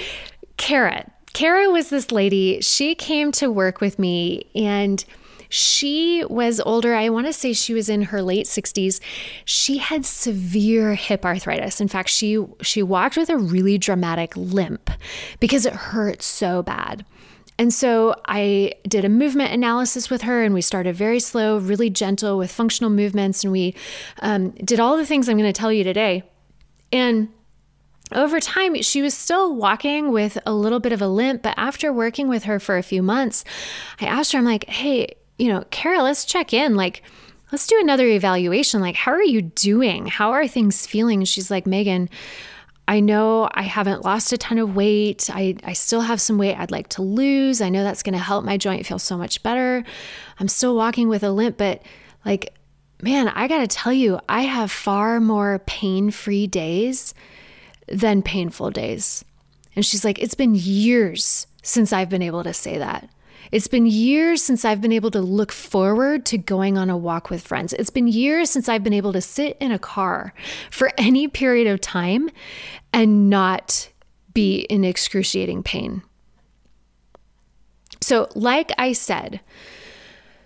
Kara, 0.58 1.10
Kara 1.32 1.70
was 1.70 1.90
this 1.90 2.12
lady, 2.12 2.60
she 2.60 2.94
came 2.94 3.32
to 3.32 3.50
work 3.50 3.80
with 3.80 3.98
me 3.98 4.50
and 4.54 5.04
she 5.48 6.24
was 6.28 6.60
older. 6.60 6.94
I 6.94 7.08
want 7.08 7.26
to 7.26 7.32
say 7.32 7.52
she 7.52 7.74
was 7.74 7.88
in 7.88 8.02
her 8.02 8.22
late 8.22 8.46
60s. 8.46 9.00
She 9.44 9.78
had 9.78 10.04
severe 10.04 10.94
hip 10.94 11.24
arthritis. 11.24 11.80
In 11.80 11.88
fact, 11.88 12.08
she 12.08 12.44
she 12.62 12.82
walked 12.82 13.16
with 13.16 13.30
a 13.30 13.36
really 13.36 13.78
dramatic 13.78 14.36
limp 14.36 14.90
because 15.40 15.66
it 15.66 15.72
hurt 15.72 16.22
so 16.22 16.62
bad. 16.62 17.04
And 17.58 17.72
so 17.72 18.14
I 18.26 18.74
did 18.86 19.04
a 19.04 19.08
movement 19.08 19.52
analysis 19.52 20.10
with 20.10 20.22
her, 20.22 20.42
and 20.42 20.52
we 20.52 20.60
started 20.60 20.94
very 20.94 21.20
slow, 21.20 21.56
really 21.58 21.88
gentle 21.88 22.36
with 22.36 22.52
functional 22.52 22.90
movements, 22.90 23.44
and 23.44 23.52
we 23.52 23.74
um, 24.20 24.50
did 24.50 24.78
all 24.78 24.96
the 24.98 25.06
things 25.06 25.28
I'm 25.28 25.38
going 25.38 25.50
to 25.50 25.58
tell 25.58 25.72
you 25.72 25.82
today. 25.82 26.22
And 26.92 27.28
over 28.12 28.40
time, 28.40 28.80
she 28.82 29.00
was 29.00 29.14
still 29.14 29.54
walking 29.54 30.12
with 30.12 30.38
a 30.46 30.52
little 30.52 30.80
bit 30.80 30.92
of 30.92 31.00
a 31.00 31.08
limp, 31.08 31.42
but 31.42 31.54
after 31.56 31.92
working 31.92 32.28
with 32.28 32.44
her 32.44 32.60
for 32.60 32.76
a 32.76 32.82
few 32.82 33.02
months, 33.02 33.42
I 34.00 34.06
asked 34.06 34.32
her, 34.32 34.38
I'm 34.38 34.44
like, 34.44 34.68
hey, 34.68 35.14
you 35.38 35.48
know, 35.48 35.64
Kara, 35.70 36.02
let's 36.02 36.24
check 36.24 36.52
in. 36.52 36.76
Like, 36.76 37.02
let's 37.52 37.66
do 37.66 37.78
another 37.80 38.06
evaluation. 38.06 38.80
Like, 38.80 38.96
how 38.96 39.12
are 39.12 39.22
you 39.22 39.42
doing? 39.42 40.06
How 40.06 40.32
are 40.32 40.48
things 40.48 40.86
feeling? 40.86 41.24
she's 41.24 41.50
like, 41.50 41.66
Megan, 41.66 42.08
I 42.88 43.00
know 43.00 43.48
I 43.52 43.62
haven't 43.62 44.04
lost 44.04 44.32
a 44.32 44.38
ton 44.38 44.58
of 44.58 44.76
weight. 44.76 45.28
I, 45.32 45.56
I 45.64 45.72
still 45.72 46.02
have 46.02 46.20
some 46.20 46.38
weight 46.38 46.56
I'd 46.56 46.70
like 46.70 46.88
to 46.90 47.02
lose. 47.02 47.60
I 47.60 47.68
know 47.68 47.82
that's 47.82 48.02
going 48.02 48.12
to 48.12 48.18
help 48.18 48.44
my 48.44 48.56
joint 48.56 48.86
feel 48.86 48.98
so 48.98 49.18
much 49.18 49.42
better. 49.42 49.82
I'm 50.38 50.48
still 50.48 50.76
walking 50.76 51.08
with 51.08 51.24
a 51.24 51.30
limp, 51.30 51.56
but 51.56 51.82
like, 52.24 52.54
man, 53.02 53.28
I 53.28 53.48
got 53.48 53.58
to 53.58 53.66
tell 53.66 53.92
you, 53.92 54.20
I 54.28 54.42
have 54.42 54.70
far 54.70 55.20
more 55.20 55.60
pain 55.66 56.10
free 56.12 56.46
days 56.46 57.12
than 57.88 58.22
painful 58.22 58.70
days. 58.70 59.24
And 59.74 59.84
she's 59.84 60.04
like, 60.04 60.20
it's 60.20 60.34
been 60.34 60.54
years 60.54 61.46
since 61.62 61.92
I've 61.92 62.08
been 62.08 62.22
able 62.22 62.44
to 62.44 62.54
say 62.54 62.78
that. 62.78 63.10
It's 63.52 63.68
been 63.68 63.86
years 63.86 64.42
since 64.42 64.64
I've 64.64 64.80
been 64.80 64.92
able 64.92 65.10
to 65.12 65.20
look 65.20 65.52
forward 65.52 66.26
to 66.26 66.38
going 66.38 66.76
on 66.76 66.90
a 66.90 66.96
walk 66.96 67.30
with 67.30 67.46
friends. 67.46 67.72
It's 67.72 67.90
been 67.90 68.08
years 68.08 68.50
since 68.50 68.68
I've 68.68 68.82
been 68.82 68.92
able 68.92 69.12
to 69.12 69.20
sit 69.20 69.56
in 69.60 69.72
a 69.72 69.78
car 69.78 70.32
for 70.70 70.90
any 70.98 71.28
period 71.28 71.66
of 71.66 71.80
time 71.80 72.30
and 72.92 73.30
not 73.30 73.90
be 74.34 74.60
in 74.60 74.84
excruciating 74.84 75.62
pain. 75.62 76.02
So, 78.00 78.28
like 78.34 78.70
I 78.78 78.92
said, 78.92 79.40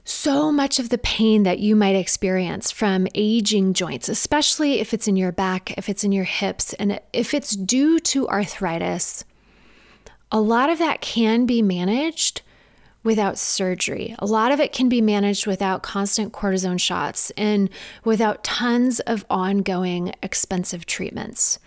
so 0.04 0.50
much 0.50 0.78
of 0.78 0.88
the 0.88 0.99
pain 0.99 1.42
that 1.42 1.59
you 1.59 1.76
might 1.76 1.95
experience 1.95 2.71
from 2.71 3.07
aging 3.14 3.75
joints, 3.75 4.09
especially 4.09 4.80
if 4.80 4.95
it's 4.95 5.07
in 5.07 5.16
your 5.16 5.33
back, 5.33 5.76
if 5.76 5.88
it's 5.88 6.04
in 6.04 6.12
your 6.12 6.25
hips, 6.25 6.73
and 6.75 7.00
if 7.12 7.35
it's 7.35 7.54
due 7.54 8.00
to 8.00 8.28
arthritis, 8.28 9.25
a 10.33 10.40
lot 10.40 10.71
of 10.71 10.78
that 10.78 11.00
can 11.00 11.47
be 11.47 11.62
managed 11.62 12.42
without 13.02 13.38
surgery. 13.38 14.14
A 14.19 14.26
lot 14.26 14.52
of 14.52 14.61
it 14.61 14.73
can 14.73 14.88
be 14.88 15.00
managed 15.00 15.47
without 15.47 15.83
constant 15.83 16.33
cortisone 16.33 16.80
shots 16.80 17.30
and 17.37 17.71
without 18.04 18.45
tons 18.45 19.00
of 19.00 19.25
ongoing 19.30 20.12
expensive 20.23 20.87
treatments. 20.87 21.59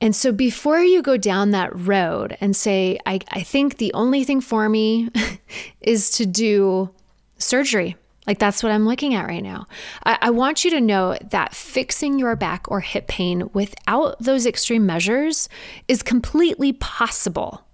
And 0.00 0.14
so 0.14 0.30
before 0.30 0.80
you 0.80 1.02
go 1.02 1.16
down 1.16 1.50
that 1.50 1.76
road 1.76 2.36
and 2.40 2.54
say, 2.54 2.98
I, 3.04 3.20
I 3.30 3.42
think 3.42 3.78
the 3.78 3.92
only 3.94 4.24
thing 4.24 4.40
for 4.40 4.68
me 4.68 5.08
is 5.80 6.10
to 6.12 6.26
do 6.26 6.90
surgery, 7.38 7.96
Like 8.26 8.38
that's 8.38 8.62
what 8.62 8.70
I'm 8.70 8.86
looking 8.86 9.14
at 9.14 9.26
right 9.26 9.42
now. 9.42 9.66
I, 10.04 10.18
I, 10.22 10.30
want 10.30 10.64
you 10.64 10.70
to 10.72 10.80
know 10.80 11.16
that 11.30 11.54
fixing 11.54 12.18
your 12.18 12.36
back 12.36 12.70
or 12.70 12.80
hip 12.80 13.08
pain 13.08 13.50
without 13.52 14.18
those 14.20 14.46
extreme 14.46 14.86
measures 14.86 15.48
is 15.88 16.02
completely 16.02 16.72
possible. 16.72 17.64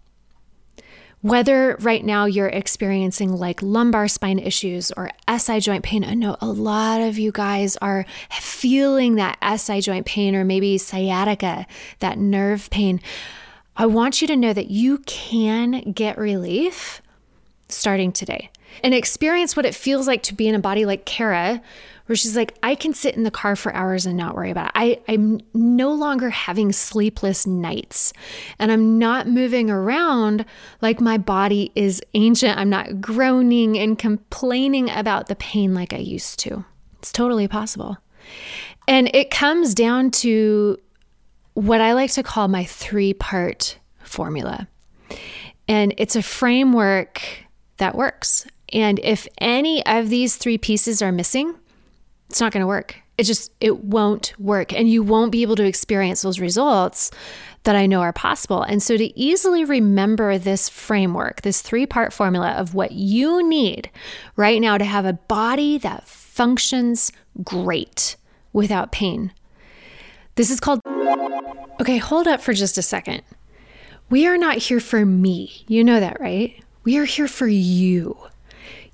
Whether 1.25 1.77
right 1.81 2.05
now 2.05 2.27
you're 2.27 2.49
experiencing 2.49 3.33
like 3.33 3.63
lumbar 3.63 4.09
spine 4.09 4.39
issues 4.39 4.93
or 4.93 5.11
SI 5.39 5.59
joint 5.61 5.83
pain, 5.83 6.05
I 6.05 6.13
know 6.13 6.37
a 6.43 6.47
lot 6.49 7.01
of 7.01 7.19
you 7.19 7.33
guys 7.33 7.79
are 7.79 8.05
feeling 8.31 9.15
that 9.15 9.39
SI 9.59 9.81
joint 9.81 10.05
pain 10.05 10.35
or 10.35 10.45
maybe 10.45 10.77
sciatica, 10.77 11.67
that 12.01 12.19
nerve 12.19 12.69
pain. 12.69 13.01
I 13.75 13.87
want 13.87 14.21
you 14.21 14.29
to 14.29 14.37
know 14.37 14.53
that 14.53 14.71
you 14.71 14.99
can 14.99 15.93
get 15.93 16.19
relief 16.19 17.01
starting 17.71 18.13
today 18.13 18.51
and 18.83 18.93
experience 18.93 19.57
what 19.57 19.65
it 19.65 19.75
feels 19.75 20.07
like 20.07 20.23
to 20.25 20.35
be 20.35 20.47
in 20.47 20.55
a 20.55 20.59
body 20.59 20.85
like 20.85 21.07
Kara, 21.07 21.63
where 22.07 22.17
she's 22.17 22.37
like, 22.37 22.57
I 22.63 22.75
can 22.75 22.93
sit 22.93 23.15
in 23.15 23.23
the 23.23 23.31
car 23.31 23.57
for 23.57 23.75
hours 23.75 24.05
and 24.05 24.17
not 24.17 24.35
worry 24.35 24.51
about 24.51 24.67
it. 24.67 24.73
I, 24.75 25.01
I'm 25.09 25.41
no 25.55 25.93
longer 25.93 26.31
having 26.31 26.71
sleepless 26.73 27.47
nights 27.47 28.13
and 28.59 28.71
I'm 28.71 28.99
not 28.99 29.27
moving 29.27 29.71
around 29.71 30.45
like 30.83 31.01
my 31.01 31.17
body 31.17 31.73
is 31.75 32.03
ancient. 32.13 32.59
I'm 32.59 32.71
not 32.71 33.01
groaning 33.01 33.79
and 33.79 33.99
complaining 33.99 34.91
about 34.91 35.29
the 35.29 35.37
pain 35.37 35.73
like 35.73 35.93
I 35.93 35.99
used 35.99 36.39
to. 36.41 36.65
It's 36.99 37.13
totally 37.13 37.49
possible. 37.49 37.97
And 38.87 39.11
it 39.15 39.31
comes 39.31 39.75
down 39.75 40.11
to 40.11 40.79
what 41.55 41.81
I 41.81 41.95
like 41.95 42.13
to 42.13 42.23
call 42.23 42.49
my 42.49 42.65
three 42.65 43.15
part 43.15 43.79
formula. 44.03 44.69
And 45.67 45.95
it's 45.97 46.17
a 46.17 46.23
framework 46.23 47.23
that 47.79 47.95
works. 47.95 48.47
And 48.73 48.99
if 49.01 49.27
any 49.39 49.85
of 49.87 50.11
these 50.11 50.37
three 50.37 50.59
pieces 50.59 51.01
are 51.01 51.13
missing, 51.13 51.55
it's 52.29 52.41
not 52.41 52.53
going 52.53 52.63
to 52.63 52.67
work. 52.67 52.97
It 53.17 53.25
just 53.25 53.53
it 53.61 53.85
won't 53.85 54.35
work 54.39 54.73
and 54.73 54.89
you 54.89 55.03
won't 55.03 55.31
be 55.31 55.43
able 55.43 55.57
to 55.57 55.65
experience 55.65 56.23
those 56.23 56.41
results 56.41 57.11
that 57.63 57.77
I 57.77 57.87
know 57.87 58.01
are 58.01 58.13
possible. 58.13 58.63
And 58.63 58.83
so 58.83 58.97
to 58.97 59.19
easily 59.19 59.65
remember 59.65 60.37
this 60.37 60.69
framework, 60.69 61.43
this 61.43 61.63
three-part 61.63 62.13
formula 62.13 62.51
of 62.53 62.75
what 62.75 62.93
you 62.93 63.47
need 63.49 63.91
right 64.37 64.61
now 64.61 64.79
to 64.79 64.85
have 64.85 65.05
a 65.05 65.13
body 65.13 65.79
that 65.79 66.07
functions 66.07 67.13
great 67.43 68.17
without 68.53 68.93
pain. 68.93 69.33
This 70.35 70.51
is 70.51 70.61
called 70.61 70.81
Okay, 71.81 71.97
hold 71.99 72.27
up 72.27 72.41
for 72.41 72.53
just 72.53 72.79
a 72.79 72.83
second. 72.83 73.23
We 74.11 74.27
are 74.27 74.39
not 74.39 74.59
here 74.59 74.81
for 74.81 75.05
me. 75.05 75.65
You 75.69 75.85
know 75.85 76.01
that, 76.01 76.21
right? 76.21 76.63
We 76.85 76.99
are 76.99 77.05
here 77.05 77.29
for 77.29 77.49
you. 77.49 78.17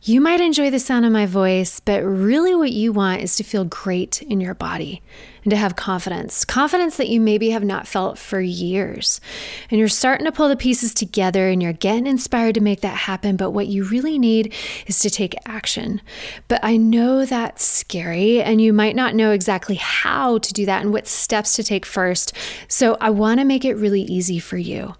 You 0.02 0.22
might 0.22 0.40
enjoy 0.40 0.70
the 0.70 0.78
sound 0.78 1.04
of 1.04 1.12
my 1.12 1.26
voice, 1.26 1.78
but 1.78 2.02
really 2.02 2.54
what 2.54 2.72
you 2.72 2.90
want 2.90 3.20
is 3.20 3.36
to 3.36 3.44
feel 3.44 3.66
great 3.66 4.22
in 4.22 4.40
your 4.40 4.54
body 4.54 5.02
and 5.44 5.50
to 5.50 5.58
have 5.58 5.76
confidence. 5.76 6.42
Confidence 6.42 6.96
that 6.96 7.10
you 7.10 7.20
maybe 7.20 7.50
have 7.50 7.64
not 7.64 7.86
felt 7.86 8.16
for 8.16 8.40
years. 8.40 9.20
And 9.70 9.78
you're 9.78 9.88
starting 9.88 10.24
to 10.24 10.32
pull 10.32 10.48
the 10.48 10.56
pieces 10.56 10.94
together 10.94 11.50
and 11.50 11.62
you're 11.62 11.74
getting 11.74 12.06
inspired 12.06 12.54
to 12.54 12.62
make 12.62 12.80
that 12.80 12.96
happen. 12.96 13.36
But 13.36 13.50
what 13.50 13.66
you 13.66 13.84
really 13.84 14.18
need 14.18 14.54
is 14.86 15.00
to 15.00 15.10
take 15.10 15.34
action. 15.44 16.00
But 16.48 16.60
I 16.62 16.78
know 16.78 17.26
that's 17.26 17.62
scary 17.62 18.40
and 18.40 18.58
you 18.58 18.72
might 18.72 18.96
not 18.96 19.14
know 19.14 19.32
exactly 19.32 19.74
how 19.74 20.38
to 20.38 20.52
do 20.54 20.64
that 20.64 20.80
and 20.80 20.94
what 20.94 21.08
steps 21.08 21.56
to 21.56 21.62
take 21.62 21.84
first. 21.84 22.32
So 22.68 22.96
I 23.02 23.10
want 23.10 23.38
to 23.40 23.44
make 23.44 23.66
it 23.66 23.74
really 23.74 24.02
easy 24.02 24.38
for 24.38 24.56
you. 24.56 24.94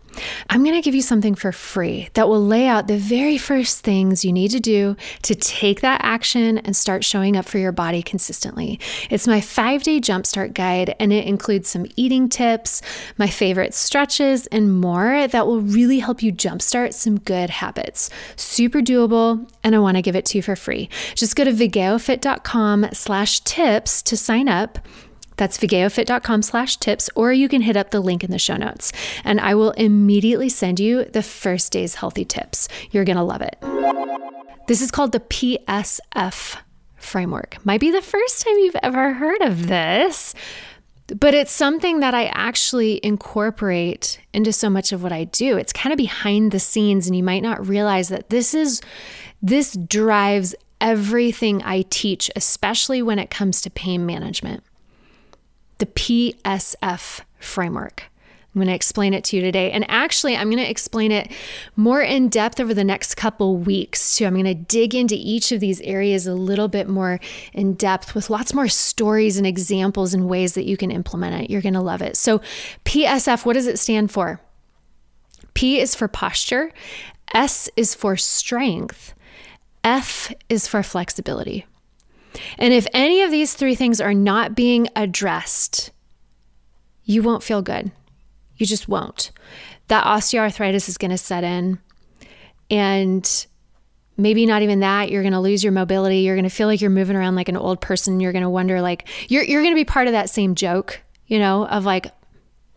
I'm 0.49 0.63
going 0.63 0.75
to 0.75 0.83
give 0.83 0.95
you 0.95 1.03
something 1.03 1.35
for 1.35 1.53
free 1.53 2.09
that 2.15 2.29
will 2.29 2.45
lay 2.45 2.67
out 2.67 2.87
the 2.87 2.97
very 2.97 3.39
first 3.39 3.81
things 3.85 4.25
you 4.25 4.33
need 4.33 4.51
to 4.53 4.61
do 4.61 4.97
to 5.23 5.35
take 5.35 5.81
that 5.81 6.01
action 6.03 6.59
and 6.59 6.77
start 6.77 7.05
showing 7.05 7.37
up 7.37 7.45
for 7.45 7.59
your 7.59 7.73
body 7.73 8.03
consistently. 8.03 8.79
It's 9.11 9.27
my 9.27 9.41
five 9.41 9.83
day 9.83 10.01
jumpstart 10.01 10.55
guide, 10.55 10.95
and 10.99 11.13
it 11.13 11.27
includes 11.27 11.69
some 11.69 11.87
eating 11.97 12.29
tips, 12.29 12.83
my 13.19 13.29
favorite 13.29 13.75
stretches, 13.75 14.47
and 14.49 14.81
more 14.81 15.29
that 15.29 15.47
will 15.47 15.61
really 15.61 15.99
help 15.99 16.23
you 16.23 16.33
jumpstart 16.33 16.95
some 16.95 17.19
good 17.21 17.51
habits. 17.51 18.11
Super 18.37 18.81
doable, 18.81 19.49
and 19.63 19.75
I 19.75 19.79
want 19.79 19.97
to 19.97 20.03
give 20.03 20.17
it 20.17 20.25
to 20.27 20.39
you 20.39 20.43
for 20.43 20.57
free. 20.57 20.89
Just 21.15 21.37
go 21.37 21.45
to 21.45 21.53
vigeofit.com 21.53 22.89
slash 22.93 23.41
tips 23.41 24.03
to 24.03 24.17
sign 24.17 24.49
up. 24.49 24.79
That's 25.41 25.57
vigeofit.com 25.57 26.43
slash 26.43 26.77
tips, 26.77 27.09
or 27.15 27.33
you 27.33 27.49
can 27.49 27.63
hit 27.63 27.75
up 27.75 27.93
the 27.93 28.01
link 28.01 28.23
in 28.23 28.31
the 28.31 28.39
show 28.39 28.59
notes. 28.59 28.93
And 29.25 29.41
I 29.41 29.55
will 29.55 29.71
immediately 29.71 30.51
send 30.51 30.79
you 30.79 31.07
the 31.07 31.23
first 31.23 31.73
day's 31.73 31.95
healthy 31.95 32.27
tips. 32.27 32.69
You're 32.91 33.07
going 33.07 33.17
to 33.17 33.23
love 33.23 33.41
it. 33.41 33.57
This 34.67 34.83
is 34.83 34.91
called 34.91 35.13
the 35.13 35.21
PSF 35.21 36.59
framework. 36.97 37.57
Might 37.65 37.81
be 37.81 37.91
the 37.91 38.03
first 38.03 38.45
time 38.45 38.55
you've 38.59 38.77
ever 38.83 39.15
heard 39.15 39.41
of 39.41 39.69
this, 39.69 40.35
but 41.19 41.33
it's 41.33 41.53
something 41.53 42.01
that 42.01 42.13
I 42.13 42.27
actually 42.35 43.01
incorporate 43.03 44.21
into 44.35 44.53
so 44.53 44.69
much 44.69 44.93
of 44.93 45.03
what 45.03 45.11
I 45.11 45.25
do. 45.25 45.57
It's 45.57 45.73
kind 45.73 45.91
of 45.91 45.97
behind 45.97 46.53
the 46.53 46.61
scenes, 46.61 47.07
and 47.07 47.17
you 47.17 47.23
might 47.23 47.43
not 47.43 47.67
realize 47.67 48.11
that 48.11 48.29
this 48.29 48.53
is 48.53 48.83
this 49.41 49.75
drives 49.75 50.55
everything 50.83 51.63
I 51.63 51.87
teach, 51.89 52.31
especially 52.37 53.01
when 53.01 53.19
it 53.19 53.31
comes 53.31 53.63
to 53.63 53.71
pain 53.71 54.05
management 54.05 54.65
the 55.81 55.87
PSF 55.87 57.21
framework. 57.39 58.05
I'm 58.55 58.59
going 58.59 58.69
to 58.69 58.75
explain 58.75 59.15
it 59.15 59.23
to 59.25 59.37
you 59.37 59.43
today. 59.43 59.71
And 59.71 59.89
actually, 59.89 60.37
I'm 60.37 60.51
going 60.51 60.63
to 60.63 60.69
explain 60.69 61.13
it 61.13 61.31
more 61.77 62.03
in 62.03 62.29
depth 62.29 62.59
over 62.59 62.75
the 62.75 62.83
next 62.83 63.15
couple 63.15 63.57
weeks, 63.57 64.17
too. 64.17 64.27
I'm 64.27 64.35
going 64.35 64.45
to 64.45 64.55
dig 64.55 64.93
into 64.93 65.15
each 65.17 65.53
of 65.53 65.61
these 65.61 65.81
areas 65.83 66.27
a 66.27 66.35
little 66.35 66.67
bit 66.67 66.89
more 66.89 67.21
in 67.53 67.75
depth 67.75 68.15
with 68.15 68.29
lots 68.29 68.53
more 68.53 68.67
stories 68.67 69.39
and 69.39 69.47
examples 69.47 70.15
and 70.15 70.29
ways 70.29 70.55
that 70.55 70.65
you 70.65 70.77
can 70.77 70.91
implement 70.91 71.45
it. 71.45 71.51
You're 71.51 71.63
going 71.63 71.75
to 71.75 71.81
love 71.81 72.03
it. 72.03 72.17
So, 72.17 72.41
PSF, 72.85 73.47
what 73.47 73.53
does 73.53 73.69
it 73.69 73.79
stand 73.79 74.11
for? 74.11 74.41
P 75.55 75.79
is 75.79 75.95
for 75.95 76.09
posture, 76.09 76.73
S 77.33 77.71
is 77.77 77.95
for 77.95 78.17
strength, 78.17 79.15
F 79.85 80.33
is 80.49 80.67
for 80.67 80.83
flexibility. 80.83 81.67
And 82.59 82.73
if 82.73 82.87
any 82.93 83.23
of 83.23 83.31
these 83.31 83.55
three 83.55 83.75
things 83.75 84.01
are 84.01 84.15
not 84.15 84.55
being 84.55 84.89
addressed, 84.97 85.91
you 87.05 87.23
won't 87.23 87.43
feel 87.43 87.63
good. 87.63 87.91
You 88.57 88.67
just 88.67 88.89
won't. 88.89 89.33
That 89.89 90.05
osteoarthritis 90.05 90.89
is 90.89 90.99
going 90.99 91.11
to 91.11 91.19
set 91.19 91.45
in. 91.45 91.79
And 92.71 93.47
maybe 94.21 94.47
not 94.47 94.63
even 94.63 94.81
that 94.81 95.11
you're 95.11 95.23
going 95.23 95.33
to 95.33 95.41
lose 95.41 95.65
your 95.65 95.73
mobility 95.73 96.19
you're 96.19 96.37
going 96.37 96.45
to 96.45 96.55
feel 96.55 96.69
like 96.69 96.81
you're 96.81 96.91
moving 96.91 97.17
around 97.17 97.35
like 97.35 97.49
an 97.49 97.57
old 97.57 97.81
person 97.81 98.21
you're 98.21 98.33
going 98.33 98.43
to 98.43 98.51
wonder 98.51 98.81
like 98.81 99.09
you're 99.29 99.43
you're 99.43 99.63
going 99.63 99.73
to 99.73 99.79
be 99.79 99.85
part 99.85 100.07
of 100.07 100.13
that 100.13 100.29
same 100.29 100.55
joke 100.55 101.01
you 101.27 101.39
know 101.39 101.67
of 101.67 101.85
like 101.85 102.13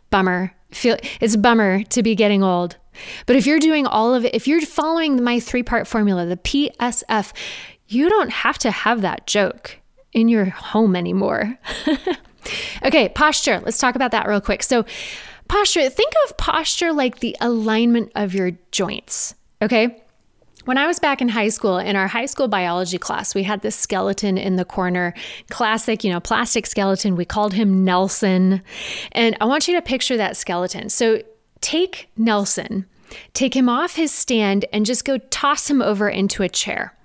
bummer 0.10 0.54
feel 0.72 0.98
it's 1.20 1.36
a 1.36 1.38
bummer 1.38 1.84
to 1.84 2.02
be 2.02 2.16
getting 2.16 2.44
old 2.44 2.78
but 3.26 3.36
if 3.36 3.46
you're 3.46 3.60
doing 3.60 3.86
all 3.86 4.14
of 4.14 4.26
it 4.26 4.34
if 4.34 4.48
you're 4.48 4.62
following 4.62 5.22
my 5.24 5.40
three 5.40 5.64
part 5.64 5.88
formula 5.88 6.26
the 6.26 6.38
PSF 6.38 7.34
you 7.88 8.10
don't 8.10 8.32
have 8.32 8.58
to 8.60 8.72
have 8.72 9.02
that 9.02 9.28
joke 9.28 9.80
in 10.13 10.30
your 10.30 10.46
home 10.46 10.96
anymore. 10.96 11.58
okay, 12.86 13.10
posture. 13.10 13.62
Let's 13.63 13.78
talk 13.78 13.96
about 13.96 14.12
that 14.12 14.28
real 14.28 14.42
quick. 14.42 14.63
So, 14.63 14.86
posture, 15.48 15.90
think 15.90 16.13
of 16.25 16.38
posture 16.38 16.94
like 16.94 17.20
the 17.20 17.36
alignment 17.42 18.12
of 18.16 18.34
your 18.34 18.52
joints. 18.72 19.36
Okay. 19.62 20.00
When 20.66 20.78
I 20.78 20.88
was 20.88 20.98
back 20.98 21.22
in 21.22 21.28
high 21.28 21.50
school, 21.50 21.78
in 21.78 21.98
our 21.98 22.08
high 22.08 22.25
school 22.25 22.48
biology 22.48 22.98
class, 22.98 23.36
we 23.36 23.44
had 23.44 23.62
this 23.62 23.75
skeleton 23.75 24.38
in 24.38 24.56
the 24.56 24.63
corner, 24.63 25.13
classic, 25.50 26.06
you 26.06 26.12
know, 26.12 26.22
plastic 26.22 26.66
skeleton. 26.66 27.18
We 27.18 27.25
called 27.25 27.54
him 27.54 27.84
Nelson. 27.84 28.62
And 29.12 29.36
I 29.42 29.46
want 29.46 29.68
you 29.68 29.75
to 29.75 29.82
picture 29.82 30.16
that 30.16 30.38
skeleton. 30.38 30.88
So 30.88 31.22
take 31.60 32.08
Nelson, 32.16 32.86
take 33.34 33.54
him 33.58 33.68
off 33.68 33.98
his 33.98 34.13
stand, 34.13 34.63
and 34.72 34.86
just 34.86 35.04
go 35.04 35.18
toss 35.18 35.70
him 35.70 35.82
over 35.82 36.08
into 36.08 36.44
a 36.44 36.50
chair 36.50 36.96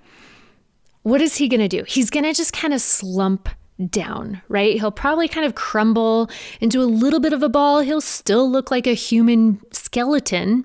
what 1.08 1.20
is 1.20 1.36
he 1.36 1.48
going 1.48 1.60
to 1.60 1.68
do? 1.68 1.84
He's 1.86 2.10
going 2.10 2.24
to 2.24 2.32
just 2.32 2.52
kind 2.52 2.74
of 2.74 2.80
slump 2.80 3.48
down, 3.90 4.42
right? 4.48 4.78
He'll 4.78 4.90
probably 4.90 5.28
kind 5.28 5.46
of 5.46 5.54
crumble 5.54 6.30
into 6.60 6.80
a 6.80 6.84
little 6.84 7.20
bit 7.20 7.32
of 7.32 7.42
a 7.42 7.48
ball. 7.48 7.80
He'll 7.80 8.00
still 8.00 8.50
look 8.50 8.70
like 8.70 8.86
a 8.86 8.94
human 8.94 9.60
skeleton, 9.72 10.64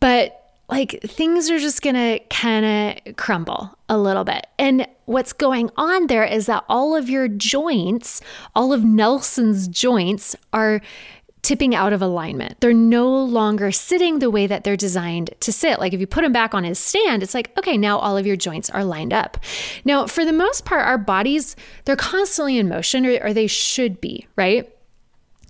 but 0.00 0.34
like 0.68 1.00
things 1.02 1.50
are 1.50 1.58
just 1.58 1.80
gonna 1.82 2.20
kind 2.28 3.00
of 3.06 3.16
crumble 3.16 3.76
a 3.88 3.98
little 3.98 4.24
bit. 4.24 4.46
And 4.58 4.86
what's 5.06 5.32
going 5.32 5.70
on 5.76 6.08
there 6.08 6.24
is 6.24 6.46
that 6.46 6.64
all 6.68 6.94
of 6.94 7.08
your 7.08 7.26
joints, 7.26 8.20
all 8.54 8.72
of 8.72 8.84
Nelson's 8.84 9.66
joints, 9.66 10.36
are 10.52 10.80
tipping 11.42 11.74
out 11.74 11.92
of 11.92 12.02
alignment. 12.02 12.60
They're 12.60 12.74
no 12.74 13.08
longer 13.08 13.70
sitting 13.72 14.18
the 14.18 14.30
way 14.30 14.46
that 14.46 14.64
they're 14.64 14.76
designed 14.76 15.30
to 15.40 15.52
sit. 15.52 15.78
Like 15.78 15.92
if 15.92 16.00
you 16.00 16.06
put 16.06 16.24
him 16.24 16.32
back 16.32 16.54
on 16.54 16.64
his 16.64 16.78
stand, 16.78 17.22
it's 17.22 17.34
like, 17.34 17.56
okay, 17.58 17.76
now 17.76 17.98
all 17.98 18.16
of 18.16 18.26
your 18.26 18.36
joints 18.36 18.70
are 18.70 18.84
lined 18.84 19.12
up. 19.12 19.38
Now, 19.84 20.06
for 20.06 20.24
the 20.24 20.32
most 20.32 20.64
part, 20.64 20.86
our 20.86 20.98
bodies, 20.98 21.56
they're 21.84 21.96
constantly 21.96 22.58
in 22.58 22.68
motion, 22.68 23.06
or, 23.06 23.18
or 23.22 23.32
they 23.32 23.46
should 23.46 24.00
be, 24.00 24.26
right? 24.36 24.70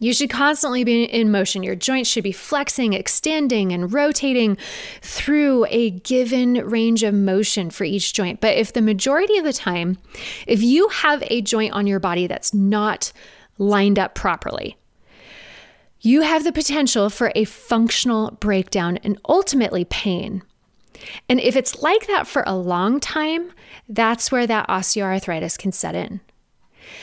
You 0.01 0.15
should 0.15 0.31
constantly 0.31 0.85
be 0.85 1.05
in 1.05 1.31
motion. 1.33 1.65
Your 1.65 1.75
joints 1.75 2.09
should 2.09 2.23
be 2.23 2.33
flexing, 2.33 2.93
extending, 2.93 3.73
and 3.73 3.93
rotating 3.93 4.57
through 5.03 5.67
a 5.71 5.91
given 5.91 6.55
range 6.55 7.03
of 7.03 7.15
motion 7.15 7.71
for 7.71 7.83
each 7.83 8.13
joint. 8.13 8.41
But 8.41 8.57
if 8.57 8.73
the 8.73 8.83
majority 8.83 9.39
of 9.39 9.45
the 9.45 9.53
time, 9.53 9.99
if 10.47 10.63
you 10.63 10.89
have 10.89 11.25
a 11.27 11.43
joint 11.43 11.73
on 11.73 11.89
your 11.89 11.99
body 11.99 12.29
that's 12.29 12.55
not 12.55 13.13
lined 13.59 13.99
up 13.99 14.15
properly, 14.15 14.77
you 16.01 16.23
have 16.23 16.45
the 16.45 16.53
potential 16.53 17.11
for 17.11 17.33
a 17.35 17.45
functional 17.45 18.33
breakdown 18.41 18.99
and 18.99 19.19
ultimately 19.29 19.85
pain. 19.85 20.43
And 21.29 21.41
if 21.41 21.57
it's 21.57 21.83
like 21.83 22.07
that 22.07 22.27
for 22.27 22.43
a 22.47 22.57
long 22.57 23.01
time, 23.01 23.53
that's 23.89 24.33
where 24.33 24.47
that 24.47 24.69
osteoarthritis 24.69 25.59
can 25.59 25.73
set 25.73 25.95
in. 25.95 26.21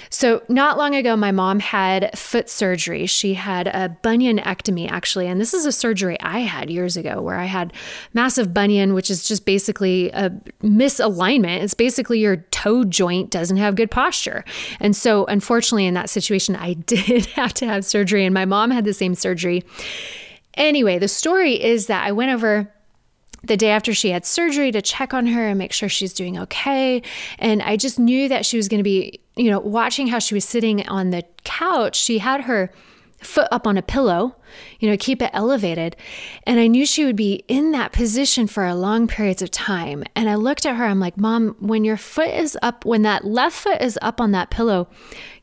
So, 0.10 0.44
not 0.48 0.78
long 0.78 0.96
ago, 0.96 1.16
my 1.16 1.32
mom 1.32 1.60
had 1.60 2.18
foot 2.18 2.50
surgery. 2.50 3.06
She 3.06 3.34
had 3.34 3.68
a 3.68 3.98
bunionectomy, 4.04 4.90
actually. 4.90 5.28
And 5.28 5.40
this 5.40 5.54
is 5.54 5.66
a 5.66 5.72
surgery 5.72 6.18
I 6.22 6.40
had 6.40 6.70
years 6.70 6.98
ago 6.98 7.22
where 7.22 7.38
I 7.38 7.46
had 7.46 7.74
massive 8.14 8.54
bunion, 8.54 8.94
which 8.94 9.10
is 9.10 9.28
just 9.28 9.46
basically 9.46 10.12
a 10.12 10.30
misalignment. 10.62 11.64
It's 11.64 11.74
basically 11.74 12.20
your 12.20 12.38
toe 12.52 12.84
joint 12.84 13.30
doesn't 13.32 13.58
have 13.58 13.76
good 13.76 13.92
posture. 13.92 14.44
And 14.80 14.96
so, 14.96 15.26
unfortunately, 15.26 15.86
in 15.86 15.94
that 15.96 16.10
situation, 16.10 16.56
I 16.56 16.74
did 16.86 17.26
have 17.28 17.54
to 17.56 17.66
have 17.66 17.86
surgery, 17.86 18.26
and 18.26 18.34
my 18.34 18.46
mom 18.46 18.72
had 18.72 18.86
the 18.86 18.94
same 18.94 19.16
surgery. 19.16 19.64
Anyway, 20.56 20.98
the 20.98 21.08
story 21.08 21.62
is 21.62 21.88
that 21.88 22.06
I 22.06 22.12
went 22.12 22.32
over 22.32 22.72
the 23.48 23.58
day 23.58 23.70
after 23.70 23.94
she 23.94 24.10
had 24.10 24.26
surgery 24.26 24.72
to 24.72 24.82
check 24.82 25.14
on 25.14 25.28
her 25.28 25.48
and 25.48 25.58
make 25.58 25.72
sure 25.72 25.90
she's 25.90 26.14
doing 26.14 26.38
okay. 26.40 27.02
And 27.40 27.62
I 27.62 27.78
just 27.78 28.00
knew 28.00 28.28
that 28.30 28.46
she 28.46 28.58
was 28.58 28.68
going 28.68 28.80
to 28.80 28.84
be, 28.84 29.20
you 29.36 29.50
know, 29.50 29.60
watching 29.60 30.08
how 30.08 30.20
she 30.20 30.34
was 30.34 30.46
sitting 30.46 30.88
on 30.88 31.12
the 31.12 31.24
couch. 31.44 31.96
She 31.96 32.20
had 32.20 32.42
her 32.42 32.72
foot 33.22 33.48
up 33.52 33.66
on 33.66 33.78
a 33.78 33.82
pillow, 33.82 34.36
you 34.80 34.90
know, 34.90 34.98
keep 34.98 35.22
it 35.22 35.32
elevated. 35.34 35.96
And 36.46 36.60
I 36.60 36.68
knew 36.68 36.86
she 36.86 37.06
would 37.06 37.16
be 37.16 37.44
in 37.48 37.72
that 37.72 37.92
position 37.92 38.48
for 38.48 38.66
a 38.66 38.76
long 38.76 39.08
periods 39.08 39.42
of 39.42 39.52
time. 39.52 40.04
And 40.16 40.30
I 40.30 40.36
looked 40.36 40.66
at 40.66 40.76
her, 40.76 40.86
I'm 40.86 41.00
like, 41.00 41.18
Mom, 41.18 41.56
when 41.60 41.84
your 41.84 41.98
foot 41.98 42.30
is 42.30 42.58
up, 42.62 42.86
when 42.86 43.02
that 43.02 43.26
left 43.26 43.56
foot 43.56 43.82
is 43.82 43.98
up 44.02 44.22
on 44.22 44.32
that 44.32 44.52
pillow, 44.52 44.88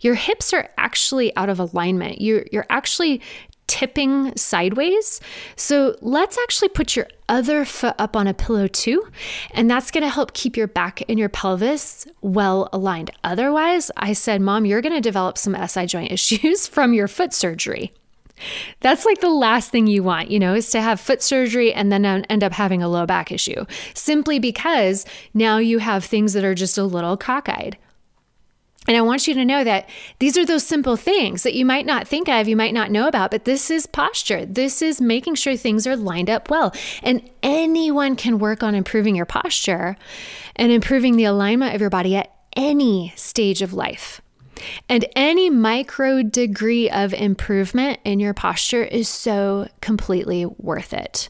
your 0.00 0.14
hips 0.14 0.52
are 0.52 0.68
actually 0.78 1.34
out 1.36 1.48
of 1.48 1.58
alignment. 1.58 2.20
You're, 2.20 2.44
you're 2.52 2.66
actually 2.70 3.20
tipping 3.66 4.36
sideways. 4.36 5.20
So 5.56 5.96
let's 6.00 6.38
actually 6.38 6.68
put 6.68 6.94
your 6.94 7.08
other 7.28 7.64
foot 7.64 7.94
up 7.98 8.16
on 8.16 8.26
a 8.26 8.34
pillow 8.34 8.66
too. 8.66 9.06
And 9.52 9.70
that's 9.70 9.90
going 9.90 10.02
to 10.02 10.10
help 10.10 10.34
keep 10.34 10.56
your 10.56 10.66
back 10.66 11.02
and 11.08 11.18
your 11.18 11.28
pelvis 11.28 12.06
well 12.20 12.68
aligned. 12.72 13.10
Otherwise, 13.24 13.90
I 13.96 14.12
said, 14.12 14.40
Mom, 14.40 14.66
you're 14.66 14.82
going 14.82 14.94
to 14.94 15.00
develop 15.00 15.38
some 15.38 15.56
SI 15.66 15.86
joint 15.86 16.12
issues 16.16 16.66
from 16.66 16.92
your 16.92 17.08
foot 17.08 17.32
surgery. 17.32 17.92
That's 18.80 19.04
like 19.04 19.20
the 19.20 19.30
last 19.30 19.70
thing 19.70 19.86
you 19.86 20.02
want, 20.02 20.30
you 20.30 20.38
know, 20.38 20.54
is 20.54 20.70
to 20.70 20.80
have 20.80 21.00
foot 21.00 21.22
surgery 21.22 21.72
and 21.72 21.92
then 21.92 22.04
end 22.04 22.42
up 22.42 22.52
having 22.52 22.82
a 22.82 22.88
low 22.88 23.06
back 23.06 23.30
issue 23.30 23.64
simply 23.94 24.38
because 24.38 25.04
now 25.32 25.58
you 25.58 25.78
have 25.78 26.04
things 26.04 26.32
that 26.32 26.44
are 26.44 26.54
just 26.54 26.78
a 26.78 26.84
little 26.84 27.16
cockeyed. 27.16 27.76
And 28.88 28.96
I 28.96 29.00
want 29.02 29.28
you 29.28 29.34
to 29.34 29.44
know 29.44 29.62
that 29.62 29.88
these 30.18 30.36
are 30.36 30.44
those 30.44 30.66
simple 30.66 30.96
things 30.96 31.44
that 31.44 31.54
you 31.54 31.64
might 31.64 31.86
not 31.86 32.08
think 32.08 32.28
of, 32.28 32.48
you 32.48 32.56
might 32.56 32.74
not 32.74 32.90
know 32.90 33.06
about, 33.06 33.30
but 33.30 33.44
this 33.44 33.70
is 33.70 33.86
posture. 33.86 34.44
This 34.44 34.82
is 34.82 35.00
making 35.00 35.36
sure 35.36 35.56
things 35.56 35.86
are 35.86 35.96
lined 35.96 36.28
up 36.28 36.50
well. 36.50 36.74
And 37.02 37.28
anyone 37.42 38.16
can 38.16 38.38
work 38.38 38.62
on 38.62 38.74
improving 38.74 39.14
your 39.14 39.26
posture 39.26 39.96
and 40.56 40.72
improving 40.72 41.16
the 41.16 41.24
alignment 41.24 41.74
of 41.74 41.80
your 41.80 41.90
body 41.90 42.16
at 42.16 42.34
any 42.56 43.12
stage 43.14 43.62
of 43.62 43.72
life. 43.72 44.20
And 44.88 45.06
any 45.16 45.48
micro 45.48 46.22
degree 46.22 46.90
of 46.90 47.14
improvement 47.14 48.00
in 48.04 48.20
your 48.20 48.34
posture 48.34 48.82
is 48.82 49.08
so 49.08 49.68
completely 49.80 50.46
worth 50.46 50.92
it. 50.92 51.28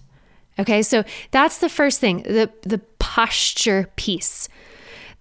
Okay, 0.59 0.83
so 0.83 1.05
that's 1.31 1.59
the 1.59 1.69
first 1.69 2.01
thing 2.01 2.23
the, 2.23 2.51
the 2.63 2.79
posture 2.99 3.89
piece. 3.97 4.49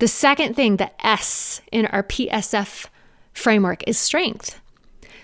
The 0.01 0.07
second 0.07 0.55
thing, 0.55 0.77
the 0.77 0.89
S 1.05 1.61
in 1.71 1.85
our 1.85 2.01
PSF 2.01 2.87
framework, 3.33 3.87
is 3.87 3.99
strength. 3.99 4.59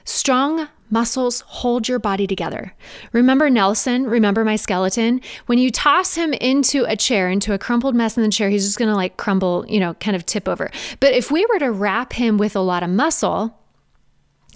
Strong 0.05 0.67
muscles 0.91 1.41
hold 1.47 1.87
your 1.87 1.97
body 1.97 2.27
together. 2.27 2.75
Remember 3.11 3.49
Nelson? 3.49 4.05
Remember 4.05 4.45
my 4.45 4.55
skeleton? 4.55 5.19
When 5.47 5.57
you 5.57 5.71
toss 5.71 6.13
him 6.13 6.31
into 6.31 6.85
a 6.85 6.95
chair, 6.95 7.27
into 7.27 7.55
a 7.55 7.57
crumpled 7.57 7.95
mess 7.95 8.17
in 8.17 8.23
the 8.23 8.29
chair, 8.29 8.51
he's 8.51 8.65
just 8.65 8.77
gonna 8.77 8.93
like 8.93 9.17
crumble, 9.17 9.65
you 9.67 9.79
know, 9.79 9.95
kind 9.95 10.15
of 10.15 10.27
tip 10.27 10.47
over. 10.47 10.69
But 10.99 11.13
if 11.13 11.31
we 11.31 11.43
were 11.47 11.57
to 11.57 11.71
wrap 11.71 12.13
him 12.13 12.37
with 12.37 12.55
a 12.55 12.59
lot 12.59 12.83
of 12.83 12.91
muscle, 12.91 13.56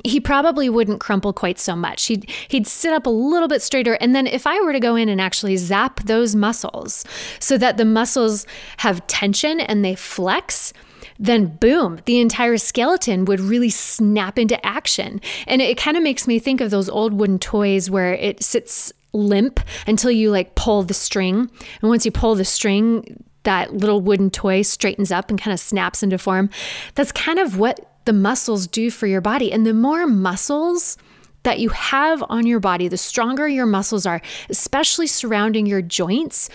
he 0.03 0.19
probably 0.19 0.69
wouldn't 0.69 0.99
crumple 0.99 1.33
quite 1.33 1.59
so 1.59 1.75
much. 1.75 2.05
He'd 2.05 2.29
he'd 2.47 2.67
sit 2.67 2.93
up 2.93 3.05
a 3.05 3.09
little 3.09 3.47
bit 3.47 3.61
straighter 3.61 3.93
and 3.95 4.15
then 4.15 4.27
if 4.27 4.47
I 4.47 4.59
were 4.61 4.73
to 4.73 4.79
go 4.79 4.95
in 4.95 5.09
and 5.09 5.21
actually 5.21 5.57
zap 5.57 6.01
those 6.01 6.35
muscles 6.35 7.05
so 7.39 7.57
that 7.57 7.77
the 7.77 7.85
muscles 7.85 8.45
have 8.77 9.05
tension 9.07 9.59
and 9.59 9.85
they 9.85 9.95
flex, 9.95 10.73
then 11.19 11.57
boom, 11.57 11.99
the 12.05 12.19
entire 12.19 12.57
skeleton 12.57 13.25
would 13.25 13.39
really 13.39 13.69
snap 13.69 14.39
into 14.39 14.63
action. 14.65 15.21
And 15.45 15.61
it 15.61 15.77
kind 15.77 15.95
of 15.95 16.03
makes 16.03 16.27
me 16.27 16.39
think 16.39 16.61
of 16.61 16.71
those 16.71 16.89
old 16.89 17.13
wooden 17.13 17.37
toys 17.37 17.89
where 17.89 18.13
it 18.13 18.41
sits 18.41 18.91
limp 19.13 19.59
until 19.85 20.09
you 20.09 20.31
like 20.31 20.55
pull 20.55 20.83
the 20.83 20.93
string. 20.93 21.51
And 21.81 21.89
once 21.89 22.05
you 22.05 22.11
pull 22.11 22.35
the 22.35 22.45
string, 22.45 23.23
that 23.43 23.73
little 23.73 24.01
wooden 24.01 24.29
toy 24.29 24.61
straightens 24.61 25.11
up 25.11 25.29
and 25.29 25.39
kind 25.39 25.53
of 25.53 25.59
snaps 25.59 26.03
into 26.03 26.17
form. 26.17 26.49
That's 26.95 27.11
kind 27.11 27.39
of 27.39 27.57
what 27.57 27.90
the 28.05 28.13
muscles 28.13 28.67
do 28.67 28.89
for 28.89 29.07
your 29.07 29.21
body. 29.21 29.51
And 29.51 29.65
the 29.65 29.73
more 29.73 30.07
muscles 30.07 30.97
that 31.43 31.59
you 31.59 31.69
have 31.69 32.23
on 32.29 32.45
your 32.45 32.59
body, 32.59 32.87
the 32.87 32.97
stronger 32.97 33.47
your 33.47 33.65
muscles 33.65 34.05
are, 34.05 34.21
especially 34.49 35.07
surrounding 35.07 35.65
your 35.65 35.81
joints, 35.81 36.49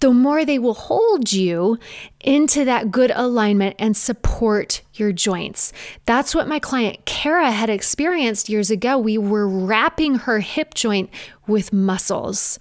the 0.00 0.12
more 0.12 0.44
they 0.44 0.58
will 0.58 0.74
hold 0.74 1.32
you 1.32 1.78
into 2.20 2.64
that 2.64 2.90
good 2.90 3.12
alignment 3.14 3.76
and 3.78 3.96
support 3.96 4.80
your 4.94 5.12
joints. 5.12 5.72
That's 6.06 6.34
what 6.34 6.48
my 6.48 6.58
client 6.58 7.04
Kara 7.04 7.50
had 7.50 7.68
experienced 7.68 8.48
years 8.48 8.70
ago. 8.70 8.98
We 8.98 9.18
were 9.18 9.46
wrapping 9.46 10.16
her 10.16 10.40
hip 10.40 10.74
joint 10.74 11.10
with 11.46 11.72
muscles 11.72 12.58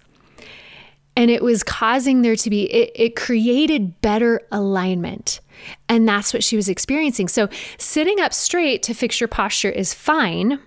and 1.19 1.30
it 1.30 1.43
was 1.43 1.63
causing 1.63 2.21
there 2.21 2.38
to 2.38 2.49
be 2.49 2.63
it, 2.71 2.91
it, 2.95 3.15
created 3.17 3.99
better 3.99 4.41
alignment 4.54 5.41
and 5.88 6.08
that's 6.08 6.34
what 6.34 6.43
she 6.43 6.56
was 6.56 6.69
experiencing. 6.69 7.28
So 7.28 7.50
sitting 7.78 8.19
up 8.19 8.34
straight 8.34 8.84
to 8.84 8.93
fix 8.93 9.19
your 9.19 9.28
posture 9.28 9.69
is 9.69 9.93
fine 9.93 10.60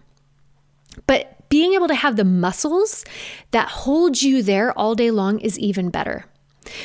but 1.06 1.48
being 1.48 1.74
able 1.74 1.88
to 1.88 1.94
have 1.94 2.16
the 2.16 2.24
muscles 2.24 3.04
that 3.50 3.68
hold 3.68 4.22
you 4.22 4.42
there 4.42 4.76
all 4.78 4.94
day 4.94 5.10
long 5.10 5.38
is 5.40 5.58
even 5.58 5.90
better 5.90 6.24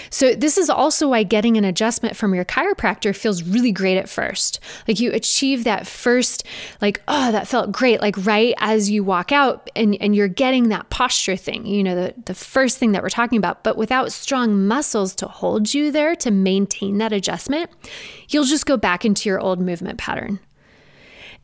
so, 0.10 0.34
this 0.34 0.58
is 0.58 0.70
also 0.70 1.10
why 1.10 1.24
getting 1.24 1.58
an 1.58 1.66
adjustment 1.66 2.16
from 2.16 2.34
your 2.34 2.46
chiropractor 2.46 3.16
feels 3.16 3.44
really 3.44 3.72
great 3.72 3.98
at 3.98 4.10
first. 4.10 4.60
Like 4.88 5.00
you 5.00 5.12
achieve 5.12 5.64
that 5.64 5.88
first, 5.88 6.46
like, 6.82 7.02
oh, 7.08 7.32
that 7.32 7.48
felt 7.48 7.72
great, 7.72 8.02
like 8.02 8.16
right 8.26 8.54
as 8.58 8.90
you 8.90 9.04
walk 9.04 9.32
out 9.32 9.70
and, 9.76 9.96
and 10.02 10.16
you're 10.16 10.28
getting 10.28 10.70
that 10.70 10.90
posture 10.90 11.36
thing, 11.36 11.66
you 11.66 11.84
know, 11.84 11.96
the, 11.96 12.14
the 12.26 12.34
first 12.34 12.78
thing 12.78 12.92
that 12.94 13.04
we're 13.04 13.10
talking 13.10 13.38
about. 13.38 13.64
But 13.64 13.78
without 13.78 14.12
strong 14.12 14.68
muscles 14.68 15.14
to 15.16 15.28
hold 15.28 15.74
you 15.74 15.92
there 15.92 16.16
to 16.18 16.32
maintain 16.32 16.98
that 16.98 17.14
adjustment, 17.14 17.70
you'll 18.30 18.46
just 18.46 18.66
go 18.66 18.78
back 18.78 19.06
into 19.06 19.30
your 19.30 19.40
old 19.40 19.60
movement 19.60 19.98
pattern. 19.98 20.40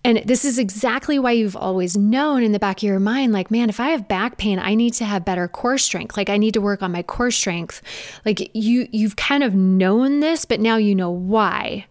And 0.03 0.21
this 0.25 0.43
is 0.43 0.59
exactly 0.59 1.17
why 1.17 1.31
you've 1.31 1.55
always 1.55 1.95
known 1.95 2.43
in 2.43 2.51
the 2.51 2.59
back 2.59 2.79
of 2.79 2.83
your 2.83 2.99
mind 2.99 3.31
like, 3.31 3.49
man, 3.49 3.69
if 3.69 3.79
I 3.79 3.89
have 3.89 4.07
back 4.07 4.37
pain, 4.37 4.59
I 4.59 4.75
need 4.75 4.93
to 4.95 5.05
have 5.05 5.23
better 5.23 5.47
core 5.47 5.77
strength. 5.77 6.17
Like 6.17 6.29
I 6.29 6.37
need 6.37 6.53
to 6.55 6.61
work 6.61 6.81
on 6.81 6.91
my 6.91 7.03
core 7.03 7.31
strength. 7.31 7.81
Like 8.25 8.51
you 8.53 8.87
you've 8.91 9.15
kind 9.15 9.43
of 9.43 9.55
known 9.55 10.19
this, 10.19 10.43
but 10.45 10.59
now 10.59 10.75
you 10.75 10.93
know 10.93 11.11
why. 11.11 11.85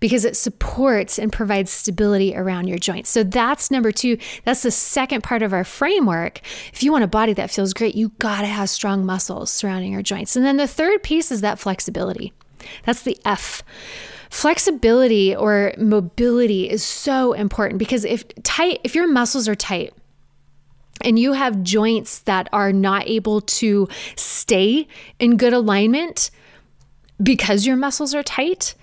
Because 0.00 0.24
it 0.24 0.36
supports 0.36 1.18
and 1.18 1.32
provides 1.32 1.70
stability 1.70 2.34
around 2.34 2.66
your 2.66 2.78
joints. 2.78 3.10
So 3.10 3.22
that's 3.22 3.70
number 3.70 3.92
2. 3.92 4.16
That's 4.44 4.62
the 4.62 4.70
second 4.70 5.22
part 5.22 5.42
of 5.42 5.52
our 5.52 5.64
framework. 5.64 6.40
If 6.72 6.82
you 6.82 6.92
want 6.92 7.04
a 7.04 7.08
body 7.08 7.34
that 7.34 7.50
feels 7.50 7.74
great, 7.74 7.94
you 7.94 8.10
got 8.18 8.40
to 8.40 8.46
have 8.46 8.70
strong 8.70 9.04
muscles 9.04 9.50
surrounding 9.50 9.92
your 9.92 10.02
joints. 10.02 10.34
And 10.34 10.44
then 10.44 10.56
the 10.56 10.66
third 10.66 11.02
piece 11.02 11.30
is 11.30 11.42
that 11.42 11.58
flexibility. 11.58 12.32
That's 12.84 13.02
the 13.02 13.18
F. 13.24 13.62
Flexibility 14.30 15.34
or 15.34 15.72
mobility 15.78 16.68
is 16.68 16.82
so 16.84 17.32
important 17.32 17.78
because 17.78 18.04
if 18.04 18.24
tight, 18.42 18.80
if 18.84 18.94
your 18.94 19.08
muscles 19.08 19.48
are 19.48 19.54
tight, 19.54 19.92
and 21.02 21.18
you 21.18 21.34
have 21.34 21.62
joints 21.62 22.20
that 22.20 22.48
are 22.52 22.72
not 22.72 23.06
able 23.06 23.42
to 23.42 23.86
stay 24.16 24.88
in 25.18 25.36
good 25.36 25.52
alignment 25.52 26.30
because 27.22 27.66
your 27.66 27.76
muscles 27.76 28.14
are 28.14 28.22
tight, 28.22 28.74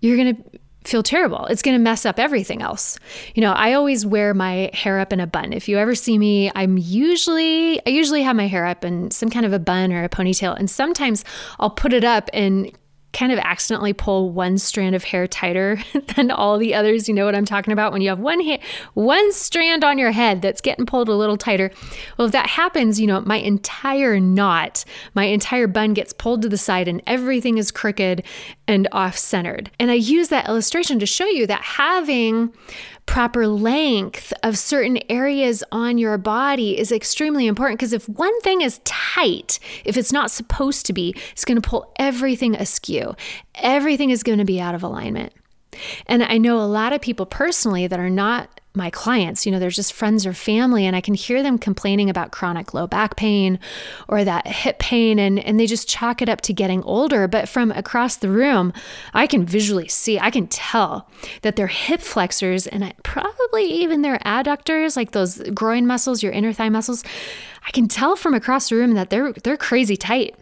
you're 0.00 0.16
going 0.16 0.36
to 0.36 0.42
feel 0.84 1.02
terrible. 1.02 1.46
It's 1.46 1.62
going 1.62 1.76
to 1.76 1.82
mess 1.82 2.04
up 2.04 2.18
everything 2.18 2.60
else. 2.60 2.98
You 3.34 3.40
know, 3.40 3.52
I 3.52 3.72
always 3.72 4.04
wear 4.04 4.34
my 4.34 4.70
hair 4.74 4.98
up 5.00 5.12
in 5.12 5.20
a 5.20 5.26
bun. 5.26 5.52
If 5.52 5.68
you 5.68 5.78
ever 5.78 5.94
see 5.94 6.18
me, 6.18 6.50
I'm 6.54 6.76
usually 6.76 7.80
I 7.86 7.90
usually 7.90 8.22
have 8.22 8.36
my 8.36 8.46
hair 8.46 8.66
up 8.66 8.84
in 8.84 9.10
some 9.10 9.30
kind 9.30 9.46
of 9.46 9.52
a 9.52 9.58
bun 9.58 9.92
or 9.92 10.04
a 10.04 10.08
ponytail 10.08 10.56
and 10.56 10.70
sometimes 10.70 11.24
I'll 11.58 11.70
put 11.70 11.92
it 11.92 12.04
up 12.04 12.28
and 12.32 12.70
kind 13.14 13.32
of 13.32 13.38
accidentally 13.38 13.92
pull 13.92 14.30
one 14.30 14.58
strand 14.58 14.94
of 14.94 15.04
hair 15.04 15.26
tighter 15.26 15.78
than 16.16 16.30
all 16.30 16.58
the 16.58 16.74
others. 16.74 17.08
You 17.08 17.14
know 17.14 17.24
what 17.24 17.34
I'm 17.34 17.46
talking 17.46 17.72
about? 17.72 17.92
When 17.92 18.02
you 18.02 18.10
have 18.10 18.18
one 18.18 18.40
ha- 18.40 18.60
one 18.92 19.32
strand 19.32 19.84
on 19.84 19.98
your 19.98 20.10
head 20.10 20.42
that's 20.42 20.60
getting 20.60 20.84
pulled 20.84 21.08
a 21.08 21.14
little 21.14 21.36
tighter. 21.36 21.70
Well, 22.18 22.26
if 22.26 22.32
that 22.32 22.48
happens, 22.48 23.00
you 23.00 23.06
know, 23.06 23.20
my 23.22 23.36
entire 23.36 24.20
knot, 24.20 24.84
my 25.14 25.24
entire 25.24 25.66
bun 25.66 25.94
gets 25.94 26.12
pulled 26.12 26.42
to 26.42 26.48
the 26.48 26.58
side 26.58 26.88
and 26.88 27.00
everything 27.06 27.56
is 27.56 27.70
crooked 27.70 28.22
and 28.66 28.88
off 28.92 29.16
centered. 29.16 29.70
And 29.78 29.90
I 29.90 29.94
use 29.94 30.28
that 30.28 30.48
illustration 30.48 30.98
to 30.98 31.06
show 31.06 31.26
you 31.26 31.46
that 31.46 31.62
having 31.62 32.52
proper 33.06 33.46
length 33.46 34.32
of 34.42 34.58
certain 34.58 34.98
areas 35.08 35.62
on 35.70 35.98
your 35.98 36.18
body 36.18 36.78
is 36.78 36.90
extremely 36.90 37.46
important 37.46 37.78
because 37.78 37.92
if 37.92 38.08
one 38.08 38.40
thing 38.40 38.60
is 38.60 38.80
tight, 38.84 39.58
if 39.84 39.96
it's 39.96 40.12
not 40.12 40.30
supposed 40.30 40.86
to 40.86 40.92
be, 40.92 41.14
it's 41.32 41.44
going 41.44 41.60
to 41.60 41.68
pull 41.68 41.92
everything 41.96 42.56
askew. 42.56 43.14
Everything 43.56 44.10
is 44.10 44.22
going 44.22 44.38
to 44.38 44.44
be 44.44 44.60
out 44.60 44.74
of 44.74 44.82
alignment. 44.82 45.32
And 46.06 46.22
I 46.22 46.38
know 46.38 46.58
a 46.60 46.66
lot 46.66 46.92
of 46.92 47.00
people 47.00 47.26
personally 47.26 47.86
that 47.86 48.00
are 48.00 48.10
not 48.10 48.48
my 48.76 48.90
clients, 48.90 49.46
you 49.46 49.52
know, 49.52 49.60
they're 49.60 49.70
just 49.70 49.92
friends 49.92 50.26
or 50.26 50.32
family, 50.32 50.84
and 50.84 50.96
I 50.96 51.00
can 51.00 51.14
hear 51.14 51.44
them 51.44 51.58
complaining 51.58 52.10
about 52.10 52.32
chronic 52.32 52.74
low 52.74 52.88
back 52.88 53.14
pain 53.14 53.60
or 54.08 54.24
that 54.24 54.48
hip 54.48 54.80
pain, 54.80 55.20
and, 55.20 55.38
and 55.38 55.60
they 55.60 55.66
just 55.66 55.88
chalk 55.88 56.20
it 56.20 56.28
up 56.28 56.40
to 56.42 56.52
getting 56.52 56.82
older. 56.82 57.28
But 57.28 57.48
from 57.48 57.70
across 57.70 58.16
the 58.16 58.30
room, 58.30 58.72
I 59.12 59.28
can 59.28 59.46
visually 59.46 59.86
see, 59.86 60.18
I 60.18 60.30
can 60.30 60.48
tell 60.48 61.08
that 61.42 61.54
their 61.54 61.68
hip 61.68 62.00
flexors 62.00 62.66
and 62.66 62.92
probably 63.04 63.64
even 63.64 64.02
their 64.02 64.18
adductors, 64.18 64.96
like 64.96 65.12
those 65.12 65.38
groin 65.54 65.86
muscles, 65.86 66.24
your 66.24 66.32
inner 66.32 66.52
thigh 66.52 66.68
muscles, 66.68 67.04
I 67.64 67.70
can 67.70 67.86
tell 67.86 68.16
from 68.16 68.34
across 68.34 68.70
the 68.70 68.76
room 68.76 68.94
that 68.94 69.08
they're 69.08 69.32
they're 69.32 69.56
crazy 69.56 69.96
tight. 69.96 70.34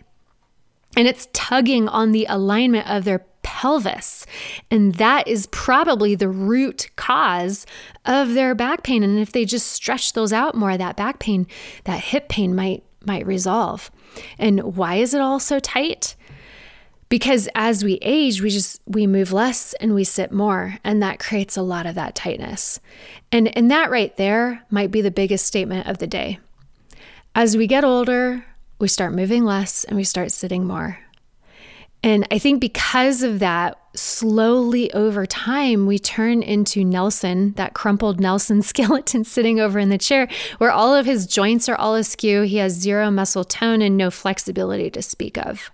And 0.97 1.07
it's 1.07 1.29
tugging 1.33 1.87
on 1.88 2.12
the 2.12 2.27
alignment 2.29 2.88
of 2.88 3.05
their 3.05 3.25
pelvis. 3.62 4.27
And 4.72 4.96
that 4.96 5.29
is 5.29 5.46
probably 5.53 6.16
the 6.16 6.29
root 6.29 6.90
cause 6.96 7.64
of 8.05 8.35
their 8.35 8.57
back 8.57 8.83
pain. 8.83 9.05
And 9.05 9.20
if 9.20 9.31
they 9.31 9.44
just 9.44 9.68
stretch 9.68 10.14
those 10.14 10.33
out 10.33 10.57
more, 10.57 10.77
that 10.77 10.96
back 10.96 11.20
pain, 11.20 11.46
that 11.85 12.01
hip 12.01 12.29
pain 12.29 12.57
might 12.57 12.83
might 13.07 13.25
resolve. 13.25 13.92
And 14.37 14.77
why 14.77 14.96
is 14.96 15.14
it 15.14 15.20
all 15.20 15.38
so 15.38 15.61
tight? 15.61 16.16
Because 17.09 17.48
as 17.55 17.85
we 17.85 18.01
age, 18.03 18.42
we 18.42 18.51
just 18.51 18.81
we 18.85 19.07
move 19.07 19.33
less 19.33 19.75
and 19.75 19.94
we 19.94 20.03
sit 20.03 20.33
more, 20.33 20.79
and 20.83 21.01
that 21.01 21.20
creates 21.20 21.57
a 21.57 21.62
lot 21.62 21.87
of 21.87 21.94
that 21.94 22.16
tightness. 22.16 22.81
And 23.31 23.57
and 23.57 23.70
that 23.70 23.92
right 23.92 24.16
there 24.16 24.61
might 24.70 24.90
be 24.90 25.03
the 25.03 25.12
biggest 25.12 25.46
statement 25.46 25.87
of 25.87 25.98
the 25.98 26.09
day. 26.09 26.40
As 27.37 27.57
we 27.57 27.68
get 27.68 27.85
older, 27.85 28.44
we 28.81 28.88
start 28.88 29.14
moving 29.14 29.44
less 29.44 29.85
and 29.85 29.96
we 29.96 30.03
start 30.03 30.33
sitting 30.33 30.64
more. 30.66 30.98
And 32.03 32.27
I 32.31 32.38
think 32.38 32.61
because 32.61 33.23
of 33.23 33.38
that, 33.38 33.79
slowly 33.95 34.93
over 34.93 35.25
time, 35.25 35.87
we 35.87 35.99
turn 35.99 36.43
into 36.43 36.85
Nelson, 36.85 37.53
that 37.53 37.75
crumpled 37.75 38.21
Nelson 38.21 38.62
skeleton 38.62 39.25
sitting 39.25 39.61
over 39.61 39.79
in 39.79 39.88
the 39.88 39.99
chair, 39.99 40.29
where 40.59 40.73
all 40.73 40.95
of 40.95 41.07
his 41.07 41.27
joints 41.27 41.69
are 41.69 41.77
all 41.77 41.95
askew. 41.95 42.43
He 42.43 42.57
has 42.57 42.73
zero 42.73 43.11
muscle 43.11 43.45
tone 43.45 43.83
and 43.83 43.97
no 43.97 44.11
flexibility 44.11 44.91
to 44.91 45.03
speak 45.03 45.38
of. 45.38 45.71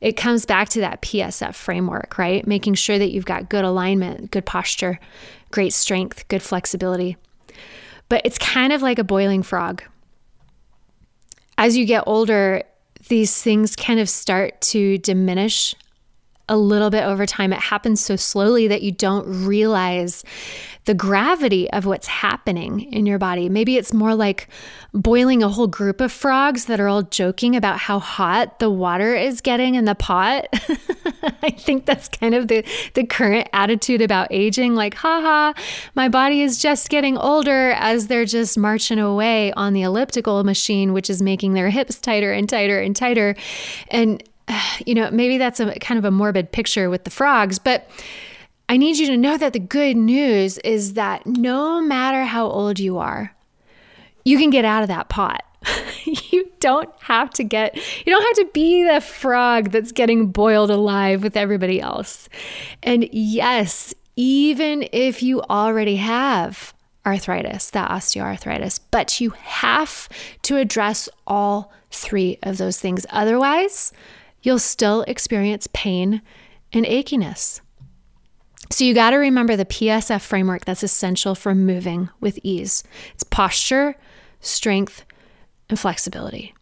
It 0.00 0.16
comes 0.16 0.46
back 0.46 0.68
to 0.70 0.80
that 0.80 1.02
PSF 1.02 1.54
framework, 1.54 2.16
right? 2.16 2.46
Making 2.46 2.74
sure 2.74 2.98
that 2.98 3.10
you've 3.10 3.26
got 3.26 3.50
good 3.50 3.64
alignment, 3.64 4.30
good 4.30 4.46
posture, 4.46 4.98
great 5.50 5.72
strength, 5.74 6.26
good 6.28 6.42
flexibility. 6.42 7.16
But 8.08 8.22
it's 8.24 8.38
kind 8.38 8.72
of 8.72 8.82
like 8.82 8.98
a 8.98 9.04
boiling 9.04 9.42
frog. 9.42 9.82
As 11.58 11.76
you 11.76 11.84
get 11.84 12.04
older, 12.06 12.62
these 13.10 13.42
things 13.42 13.76
kind 13.76 14.00
of 14.00 14.08
start 14.08 14.58
to 14.62 14.96
diminish 14.98 15.74
a 16.50 16.56
little 16.56 16.90
bit 16.90 17.04
over 17.04 17.24
time. 17.24 17.52
It 17.52 17.60
happens 17.60 18.00
so 18.00 18.16
slowly 18.16 18.68
that 18.68 18.82
you 18.82 18.92
don't 18.92 19.46
realize 19.46 20.24
the 20.86 20.94
gravity 20.94 21.70
of 21.70 21.84
what's 21.84 22.06
happening 22.06 22.80
in 22.92 23.06
your 23.06 23.18
body. 23.18 23.48
Maybe 23.48 23.76
it's 23.76 23.92
more 23.92 24.14
like 24.14 24.48
boiling 24.92 25.42
a 25.42 25.48
whole 25.48 25.66
group 25.66 26.00
of 26.00 26.10
frogs 26.10 26.64
that 26.64 26.80
are 26.80 26.88
all 26.88 27.02
joking 27.02 27.54
about 27.54 27.78
how 27.78 27.98
hot 27.98 28.58
the 28.58 28.70
water 28.70 29.14
is 29.14 29.40
getting 29.40 29.74
in 29.74 29.84
the 29.84 29.94
pot. 29.94 30.48
I 31.42 31.50
think 31.50 31.86
that's 31.86 32.08
kind 32.08 32.34
of 32.34 32.48
the, 32.48 32.64
the 32.94 33.06
current 33.06 33.48
attitude 33.52 34.00
about 34.00 34.28
aging 34.30 34.74
like, 34.74 34.94
haha, 34.94 35.52
my 35.94 36.08
body 36.08 36.42
is 36.42 36.58
just 36.58 36.88
getting 36.88 37.16
older 37.18 37.70
as 37.72 38.06
they're 38.06 38.24
just 38.24 38.58
marching 38.58 38.98
away 38.98 39.52
on 39.52 39.74
the 39.74 39.82
elliptical 39.82 40.42
machine, 40.44 40.92
which 40.92 41.10
is 41.10 41.20
making 41.22 41.52
their 41.52 41.70
hips 41.70 42.00
tighter 42.00 42.32
and 42.32 42.48
tighter 42.48 42.80
and 42.80 42.96
tighter. 42.96 43.36
And, 43.88 44.22
you 44.86 44.94
know, 44.94 45.10
maybe 45.10 45.38
that's 45.38 45.60
a 45.60 45.78
kind 45.78 45.98
of 45.98 46.04
a 46.04 46.10
morbid 46.10 46.52
picture 46.52 46.90
with 46.90 47.04
the 47.04 47.10
frogs, 47.10 47.58
but 47.58 47.88
I 48.68 48.76
need 48.76 48.98
you 48.98 49.06
to 49.08 49.16
know 49.16 49.36
that 49.36 49.52
the 49.52 49.58
good 49.58 49.96
news 49.96 50.58
is 50.58 50.94
that 50.94 51.26
no 51.26 51.80
matter 51.80 52.24
how 52.24 52.46
old 52.46 52.78
you 52.78 52.98
are, 52.98 53.34
you 54.24 54.38
can 54.38 54.50
get 54.50 54.64
out 54.64 54.82
of 54.82 54.88
that 54.88 55.08
pot. 55.08 55.42
you 56.04 56.50
don't 56.60 56.88
have 57.00 57.30
to 57.30 57.44
get, 57.44 57.74
you 57.74 58.12
don't 58.12 58.22
have 58.22 58.46
to 58.46 58.52
be 58.52 58.84
the 58.84 59.00
frog 59.00 59.70
that's 59.70 59.92
getting 59.92 60.28
boiled 60.28 60.70
alive 60.70 61.22
with 61.22 61.36
everybody 61.36 61.80
else. 61.80 62.28
And 62.82 63.08
yes, 63.12 63.92
even 64.16 64.88
if 64.92 65.22
you 65.22 65.42
already 65.42 65.96
have 65.96 66.72
arthritis, 67.04 67.70
that 67.70 67.90
osteoarthritis, 67.90 68.80
but 68.90 69.20
you 69.20 69.30
have 69.30 70.08
to 70.42 70.56
address 70.56 71.08
all 71.26 71.72
three 71.90 72.38
of 72.42 72.58
those 72.58 72.78
things. 72.78 73.04
Otherwise, 73.10 73.92
you'll 74.42 74.58
still 74.58 75.02
experience 75.02 75.68
pain 75.72 76.22
and 76.72 76.86
achiness. 76.86 77.60
So 78.70 78.84
you 78.84 78.94
got 78.94 79.10
to 79.10 79.16
remember 79.16 79.56
the 79.56 79.64
PSF 79.64 80.20
framework 80.20 80.64
that's 80.64 80.82
essential 80.82 81.34
for 81.34 81.54
moving 81.54 82.08
with 82.20 82.38
ease. 82.42 82.84
It's 83.14 83.24
posture, 83.24 83.96
strength, 84.40 85.04
and 85.68 85.78
flexibility. 85.78 86.54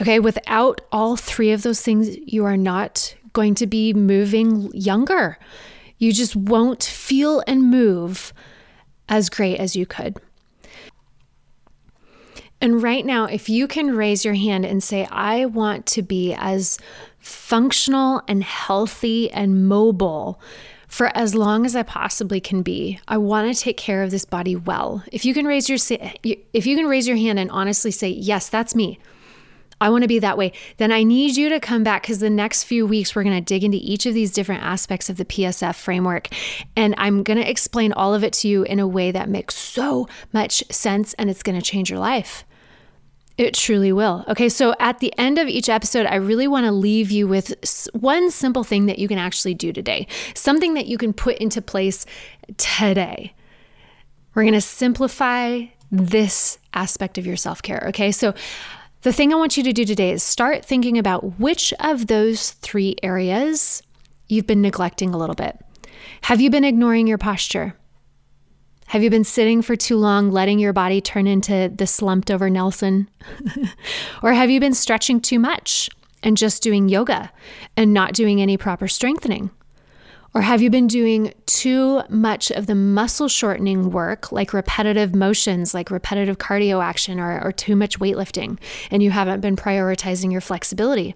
Okay, 0.00 0.20
without 0.20 0.80
all 0.92 1.16
three 1.16 1.52
of 1.52 1.62
those 1.62 1.80
things, 1.80 2.16
you 2.18 2.44
are 2.44 2.56
not 2.56 3.14
going 3.32 3.54
to 3.56 3.66
be 3.66 3.92
moving 3.92 4.70
younger. 4.72 5.38
You 5.98 6.12
just 6.12 6.34
won't 6.36 6.82
feel 6.82 7.42
and 7.46 7.70
move 7.70 8.32
as 9.08 9.28
great 9.28 9.58
as 9.58 9.76
you 9.76 9.86
could. 9.86 10.16
And 12.64 12.82
right 12.82 13.04
now, 13.04 13.26
if 13.26 13.50
you 13.50 13.68
can 13.68 13.94
raise 13.94 14.24
your 14.24 14.32
hand 14.32 14.64
and 14.64 14.82
say, 14.82 15.06
I 15.10 15.44
want 15.44 15.84
to 15.84 16.00
be 16.00 16.32
as 16.32 16.78
functional 17.18 18.22
and 18.26 18.42
healthy 18.42 19.30
and 19.30 19.68
mobile 19.68 20.40
for 20.88 21.14
as 21.14 21.34
long 21.34 21.66
as 21.66 21.76
I 21.76 21.82
possibly 21.82 22.40
can 22.40 22.62
be. 22.62 22.98
I 23.06 23.18
want 23.18 23.54
to 23.54 23.62
take 23.62 23.76
care 23.76 24.02
of 24.02 24.10
this 24.10 24.24
body 24.24 24.56
well. 24.56 25.04
If 25.12 25.26
you 25.26 25.34
can 25.34 25.44
raise 25.44 25.68
your 25.68 25.76
if 26.22 26.66
you 26.66 26.74
can 26.74 26.86
raise 26.86 27.06
your 27.06 27.18
hand 27.18 27.38
and 27.38 27.50
honestly 27.50 27.90
say, 27.90 28.08
"Yes, 28.08 28.48
that's 28.48 28.74
me." 28.74 28.98
I 29.78 29.90
want 29.90 30.00
to 30.00 30.08
be 30.08 30.20
that 30.20 30.38
way. 30.38 30.52
Then 30.78 30.90
I 30.90 31.02
need 31.02 31.36
you 31.36 31.50
to 31.50 31.60
come 31.60 31.82
back 31.82 32.04
cuz 32.04 32.20
the 32.20 32.30
next 32.30 32.64
few 32.64 32.86
weeks 32.86 33.14
we're 33.14 33.24
going 33.24 33.36
to 33.36 33.42
dig 33.42 33.62
into 33.62 33.76
each 33.78 34.06
of 34.06 34.14
these 34.14 34.32
different 34.32 34.62
aspects 34.62 35.10
of 35.10 35.18
the 35.18 35.26
PSF 35.26 35.76
framework 35.76 36.28
and 36.74 36.94
I'm 36.96 37.24
going 37.24 37.38
to 37.38 37.50
explain 37.50 37.92
all 37.92 38.14
of 38.14 38.24
it 38.24 38.32
to 38.34 38.48
you 38.48 38.62
in 38.62 38.80
a 38.80 38.88
way 38.88 39.10
that 39.10 39.28
makes 39.28 39.54
so 39.54 40.08
much 40.32 40.64
sense 40.70 41.12
and 41.14 41.28
it's 41.28 41.42
going 41.42 41.60
to 41.60 41.70
change 41.70 41.90
your 41.90 41.98
life. 41.98 42.46
It 43.36 43.54
truly 43.54 43.92
will. 43.92 44.24
Okay, 44.28 44.48
so 44.48 44.74
at 44.78 45.00
the 45.00 45.12
end 45.18 45.38
of 45.38 45.48
each 45.48 45.68
episode, 45.68 46.06
I 46.06 46.16
really 46.16 46.46
want 46.46 46.66
to 46.66 46.72
leave 46.72 47.10
you 47.10 47.26
with 47.26 47.52
one 47.92 48.30
simple 48.30 48.62
thing 48.62 48.86
that 48.86 49.00
you 49.00 49.08
can 49.08 49.18
actually 49.18 49.54
do 49.54 49.72
today, 49.72 50.06
something 50.34 50.74
that 50.74 50.86
you 50.86 50.96
can 50.96 51.12
put 51.12 51.38
into 51.38 51.60
place 51.60 52.06
today. 52.56 53.34
We're 54.34 54.44
going 54.44 54.54
to 54.54 54.60
simplify 54.60 55.64
this 55.90 56.58
aspect 56.74 57.18
of 57.18 57.26
your 57.26 57.36
self 57.36 57.60
care. 57.60 57.84
Okay, 57.88 58.12
so 58.12 58.34
the 59.02 59.12
thing 59.12 59.32
I 59.32 59.36
want 59.36 59.56
you 59.56 59.64
to 59.64 59.72
do 59.72 59.84
today 59.84 60.12
is 60.12 60.22
start 60.22 60.64
thinking 60.64 60.96
about 60.96 61.38
which 61.40 61.74
of 61.80 62.06
those 62.06 62.52
three 62.52 62.96
areas 63.02 63.82
you've 64.28 64.46
been 64.46 64.62
neglecting 64.62 65.12
a 65.12 65.18
little 65.18 65.34
bit. 65.34 65.58
Have 66.22 66.40
you 66.40 66.50
been 66.50 66.64
ignoring 66.64 67.06
your 67.06 67.18
posture? 67.18 67.74
Have 68.88 69.02
you 69.02 69.10
been 69.10 69.24
sitting 69.24 69.62
for 69.62 69.76
too 69.76 69.96
long, 69.96 70.30
letting 70.30 70.58
your 70.58 70.72
body 70.72 71.00
turn 71.00 71.26
into 71.26 71.72
the 71.74 71.86
slumped 71.86 72.30
over 72.30 72.48
Nelson? 72.48 73.08
or 74.22 74.32
have 74.32 74.50
you 74.50 74.60
been 74.60 74.74
stretching 74.74 75.20
too 75.20 75.38
much 75.38 75.88
and 76.22 76.36
just 76.36 76.62
doing 76.62 76.88
yoga 76.88 77.32
and 77.76 77.92
not 77.92 78.12
doing 78.12 78.40
any 78.40 78.56
proper 78.56 78.86
strengthening? 78.86 79.50
Or 80.34 80.40
have 80.40 80.60
you 80.60 80.68
been 80.68 80.88
doing 80.88 81.32
too 81.46 82.02
much 82.08 82.50
of 82.50 82.66
the 82.66 82.74
muscle 82.74 83.28
shortening 83.28 83.90
work, 83.90 84.32
like 84.32 84.52
repetitive 84.52 85.14
motions, 85.14 85.74
like 85.74 85.92
repetitive 85.92 86.38
cardio 86.38 86.82
action, 86.82 87.20
or, 87.20 87.40
or 87.40 87.52
too 87.52 87.76
much 87.76 88.00
weightlifting, 88.00 88.58
and 88.90 89.00
you 89.00 89.12
haven't 89.12 89.40
been 89.40 89.54
prioritizing 89.54 90.32
your 90.32 90.40
flexibility? 90.40 91.14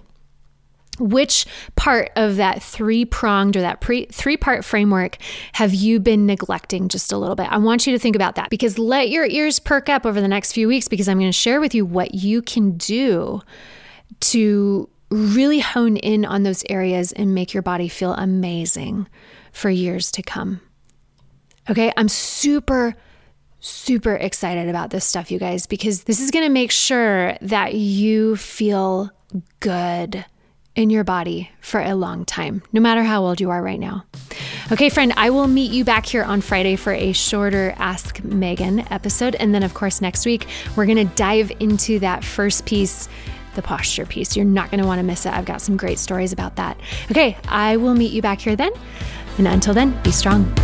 Which 0.99 1.47
part 1.77 2.11
of 2.17 2.37
that 2.37 2.63
three 2.63 3.05
pronged 3.05 3.57
or 3.57 3.61
that 3.61 3.83
three 3.83 4.37
part 4.37 4.65
framework 4.65 5.19
have 5.53 5.75
you 5.75 6.01
been 6.01 6.27
neglecting 6.27 6.89
just 6.89 7.13
a 7.13 7.19
little 7.19 7.37
bit? 7.37 7.51
I 7.51 7.59
want 7.59 7.87
you 7.87 7.93
to 7.93 7.99
think 7.99 8.17
about 8.17 8.35
that 8.37 8.51
because 8.51 8.79
let 8.79 9.11
your 9.11 9.27
ears 9.27 9.59
perk 9.59 9.89
up 9.89 10.07
over 10.07 10.21
the 10.21 10.29
next 10.29 10.53
few 10.53 10.69
weeks 10.69 10.89
because 10.89 11.09
I'm 11.09 11.19
going 11.19 11.29
to 11.29 11.33
share 11.33 11.61
with 11.61 11.75
you 11.75 11.85
what 11.85 12.15
you 12.15 12.43
can 12.43 12.77
do 12.77 13.41
to 14.21 14.89
really 15.11 15.61
hone 15.61 15.97
in 15.97 16.25
on 16.25 16.43
those 16.43 16.65
areas 16.69 17.13
and 17.13 17.35
make 17.35 17.55
your 17.55 17.63
body 17.63 17.89
feel 17.89 18.13
amazing 18.15 19.09
for 19.53 19.71
years 19.71 20.11
to 20.13 20.23
come. 20.23 20.61
Okay, 21.71 21.93
I'm 21.97 22.09
super, 22.09 22.95
super 23.61 24.15
excited 24.15 24.69
about 24.69 24.91
this 24.91 25.05
stuff, 25.05 25.31
you 25.31 25.39
guys, 25.39 25.67
because 25.67 26.05
this 26.05 26.21
is 26.21 26.31
gonna 26.31 26.49
make 26.49 26.71
sure 26.71 27.37
that 27.43 27.75
you 27.75 28.37
feel 28.37 29.11
good 29.61 30.25
in 30.79 30.91
your 30.91 31.03
body 31.03 31.51
for 31.61 31.81
a 31.81 31.97
long 31.97 32.25
time, 32.25 32.63
no 32.73 32.81
matter 32.81 33.03
how 33.03 33.25
old 33.25 33.41
you 33.41 33.51
are 33.51 33.61
right 33.61 33.81
now. 33.81 34.05
Okay, 34.71 34.89
friend, 34.89 35.13
I 35.17 35.31
will 35.31 35.49
meet 35.49 35.73
you 35.73 35.85
back 35.85 36.07
here 36.07 36.23
on 36.23 36.41
Friday 36.41 36.77
for 36.77 36.93
a 36.93 37.13
shorter 37.13 37.75
Ask 37.79 38.23
Megan 38.23 38.81
episode. 38.93 39.35
And 39.35 39.53
then, 39.53 39.65
of 39.65 39.75
course, 39.75 40.01
next 40.01 40.25
week, 40.25 40.47
we're 40.77 40.87
going 40.87 41.09
to 41.09 41.17
dive 41.17 41.51
into 41.59 41.99
that 41.99 42.23
first 42.23 42.65
piece 42.65 43.09
the 43.57 43.63
posture 43.63 44.07
piece. 44.07 44.37
You're 44.37 44.45
not 44.45 44.71
going 44.71 44.81
to 44.81 44.87
want 44.87 45.01
to 45.01 45.03
miss 45.03 45.27
it. 45.27 45.33
I've 45.33 45.47
got 45.47 45.61
some 45.61 45.77
great 45.77 45.99
stories 45.99 46.33
about 46.33 46.55
that. 46.57 46.79
Okay, 47.11 47.37
I 47.49 47.77
will 47.77 47.95
meet 47.95 48.13
you 48.13 48.23
back 48.23 48.41
here 48.41 48.55
then. 48.55 48.71
And 49.37 49.49
until 49.49 49.75
then, 49.75 50.01
be 50.05 50.13
strong. 50.13 50.55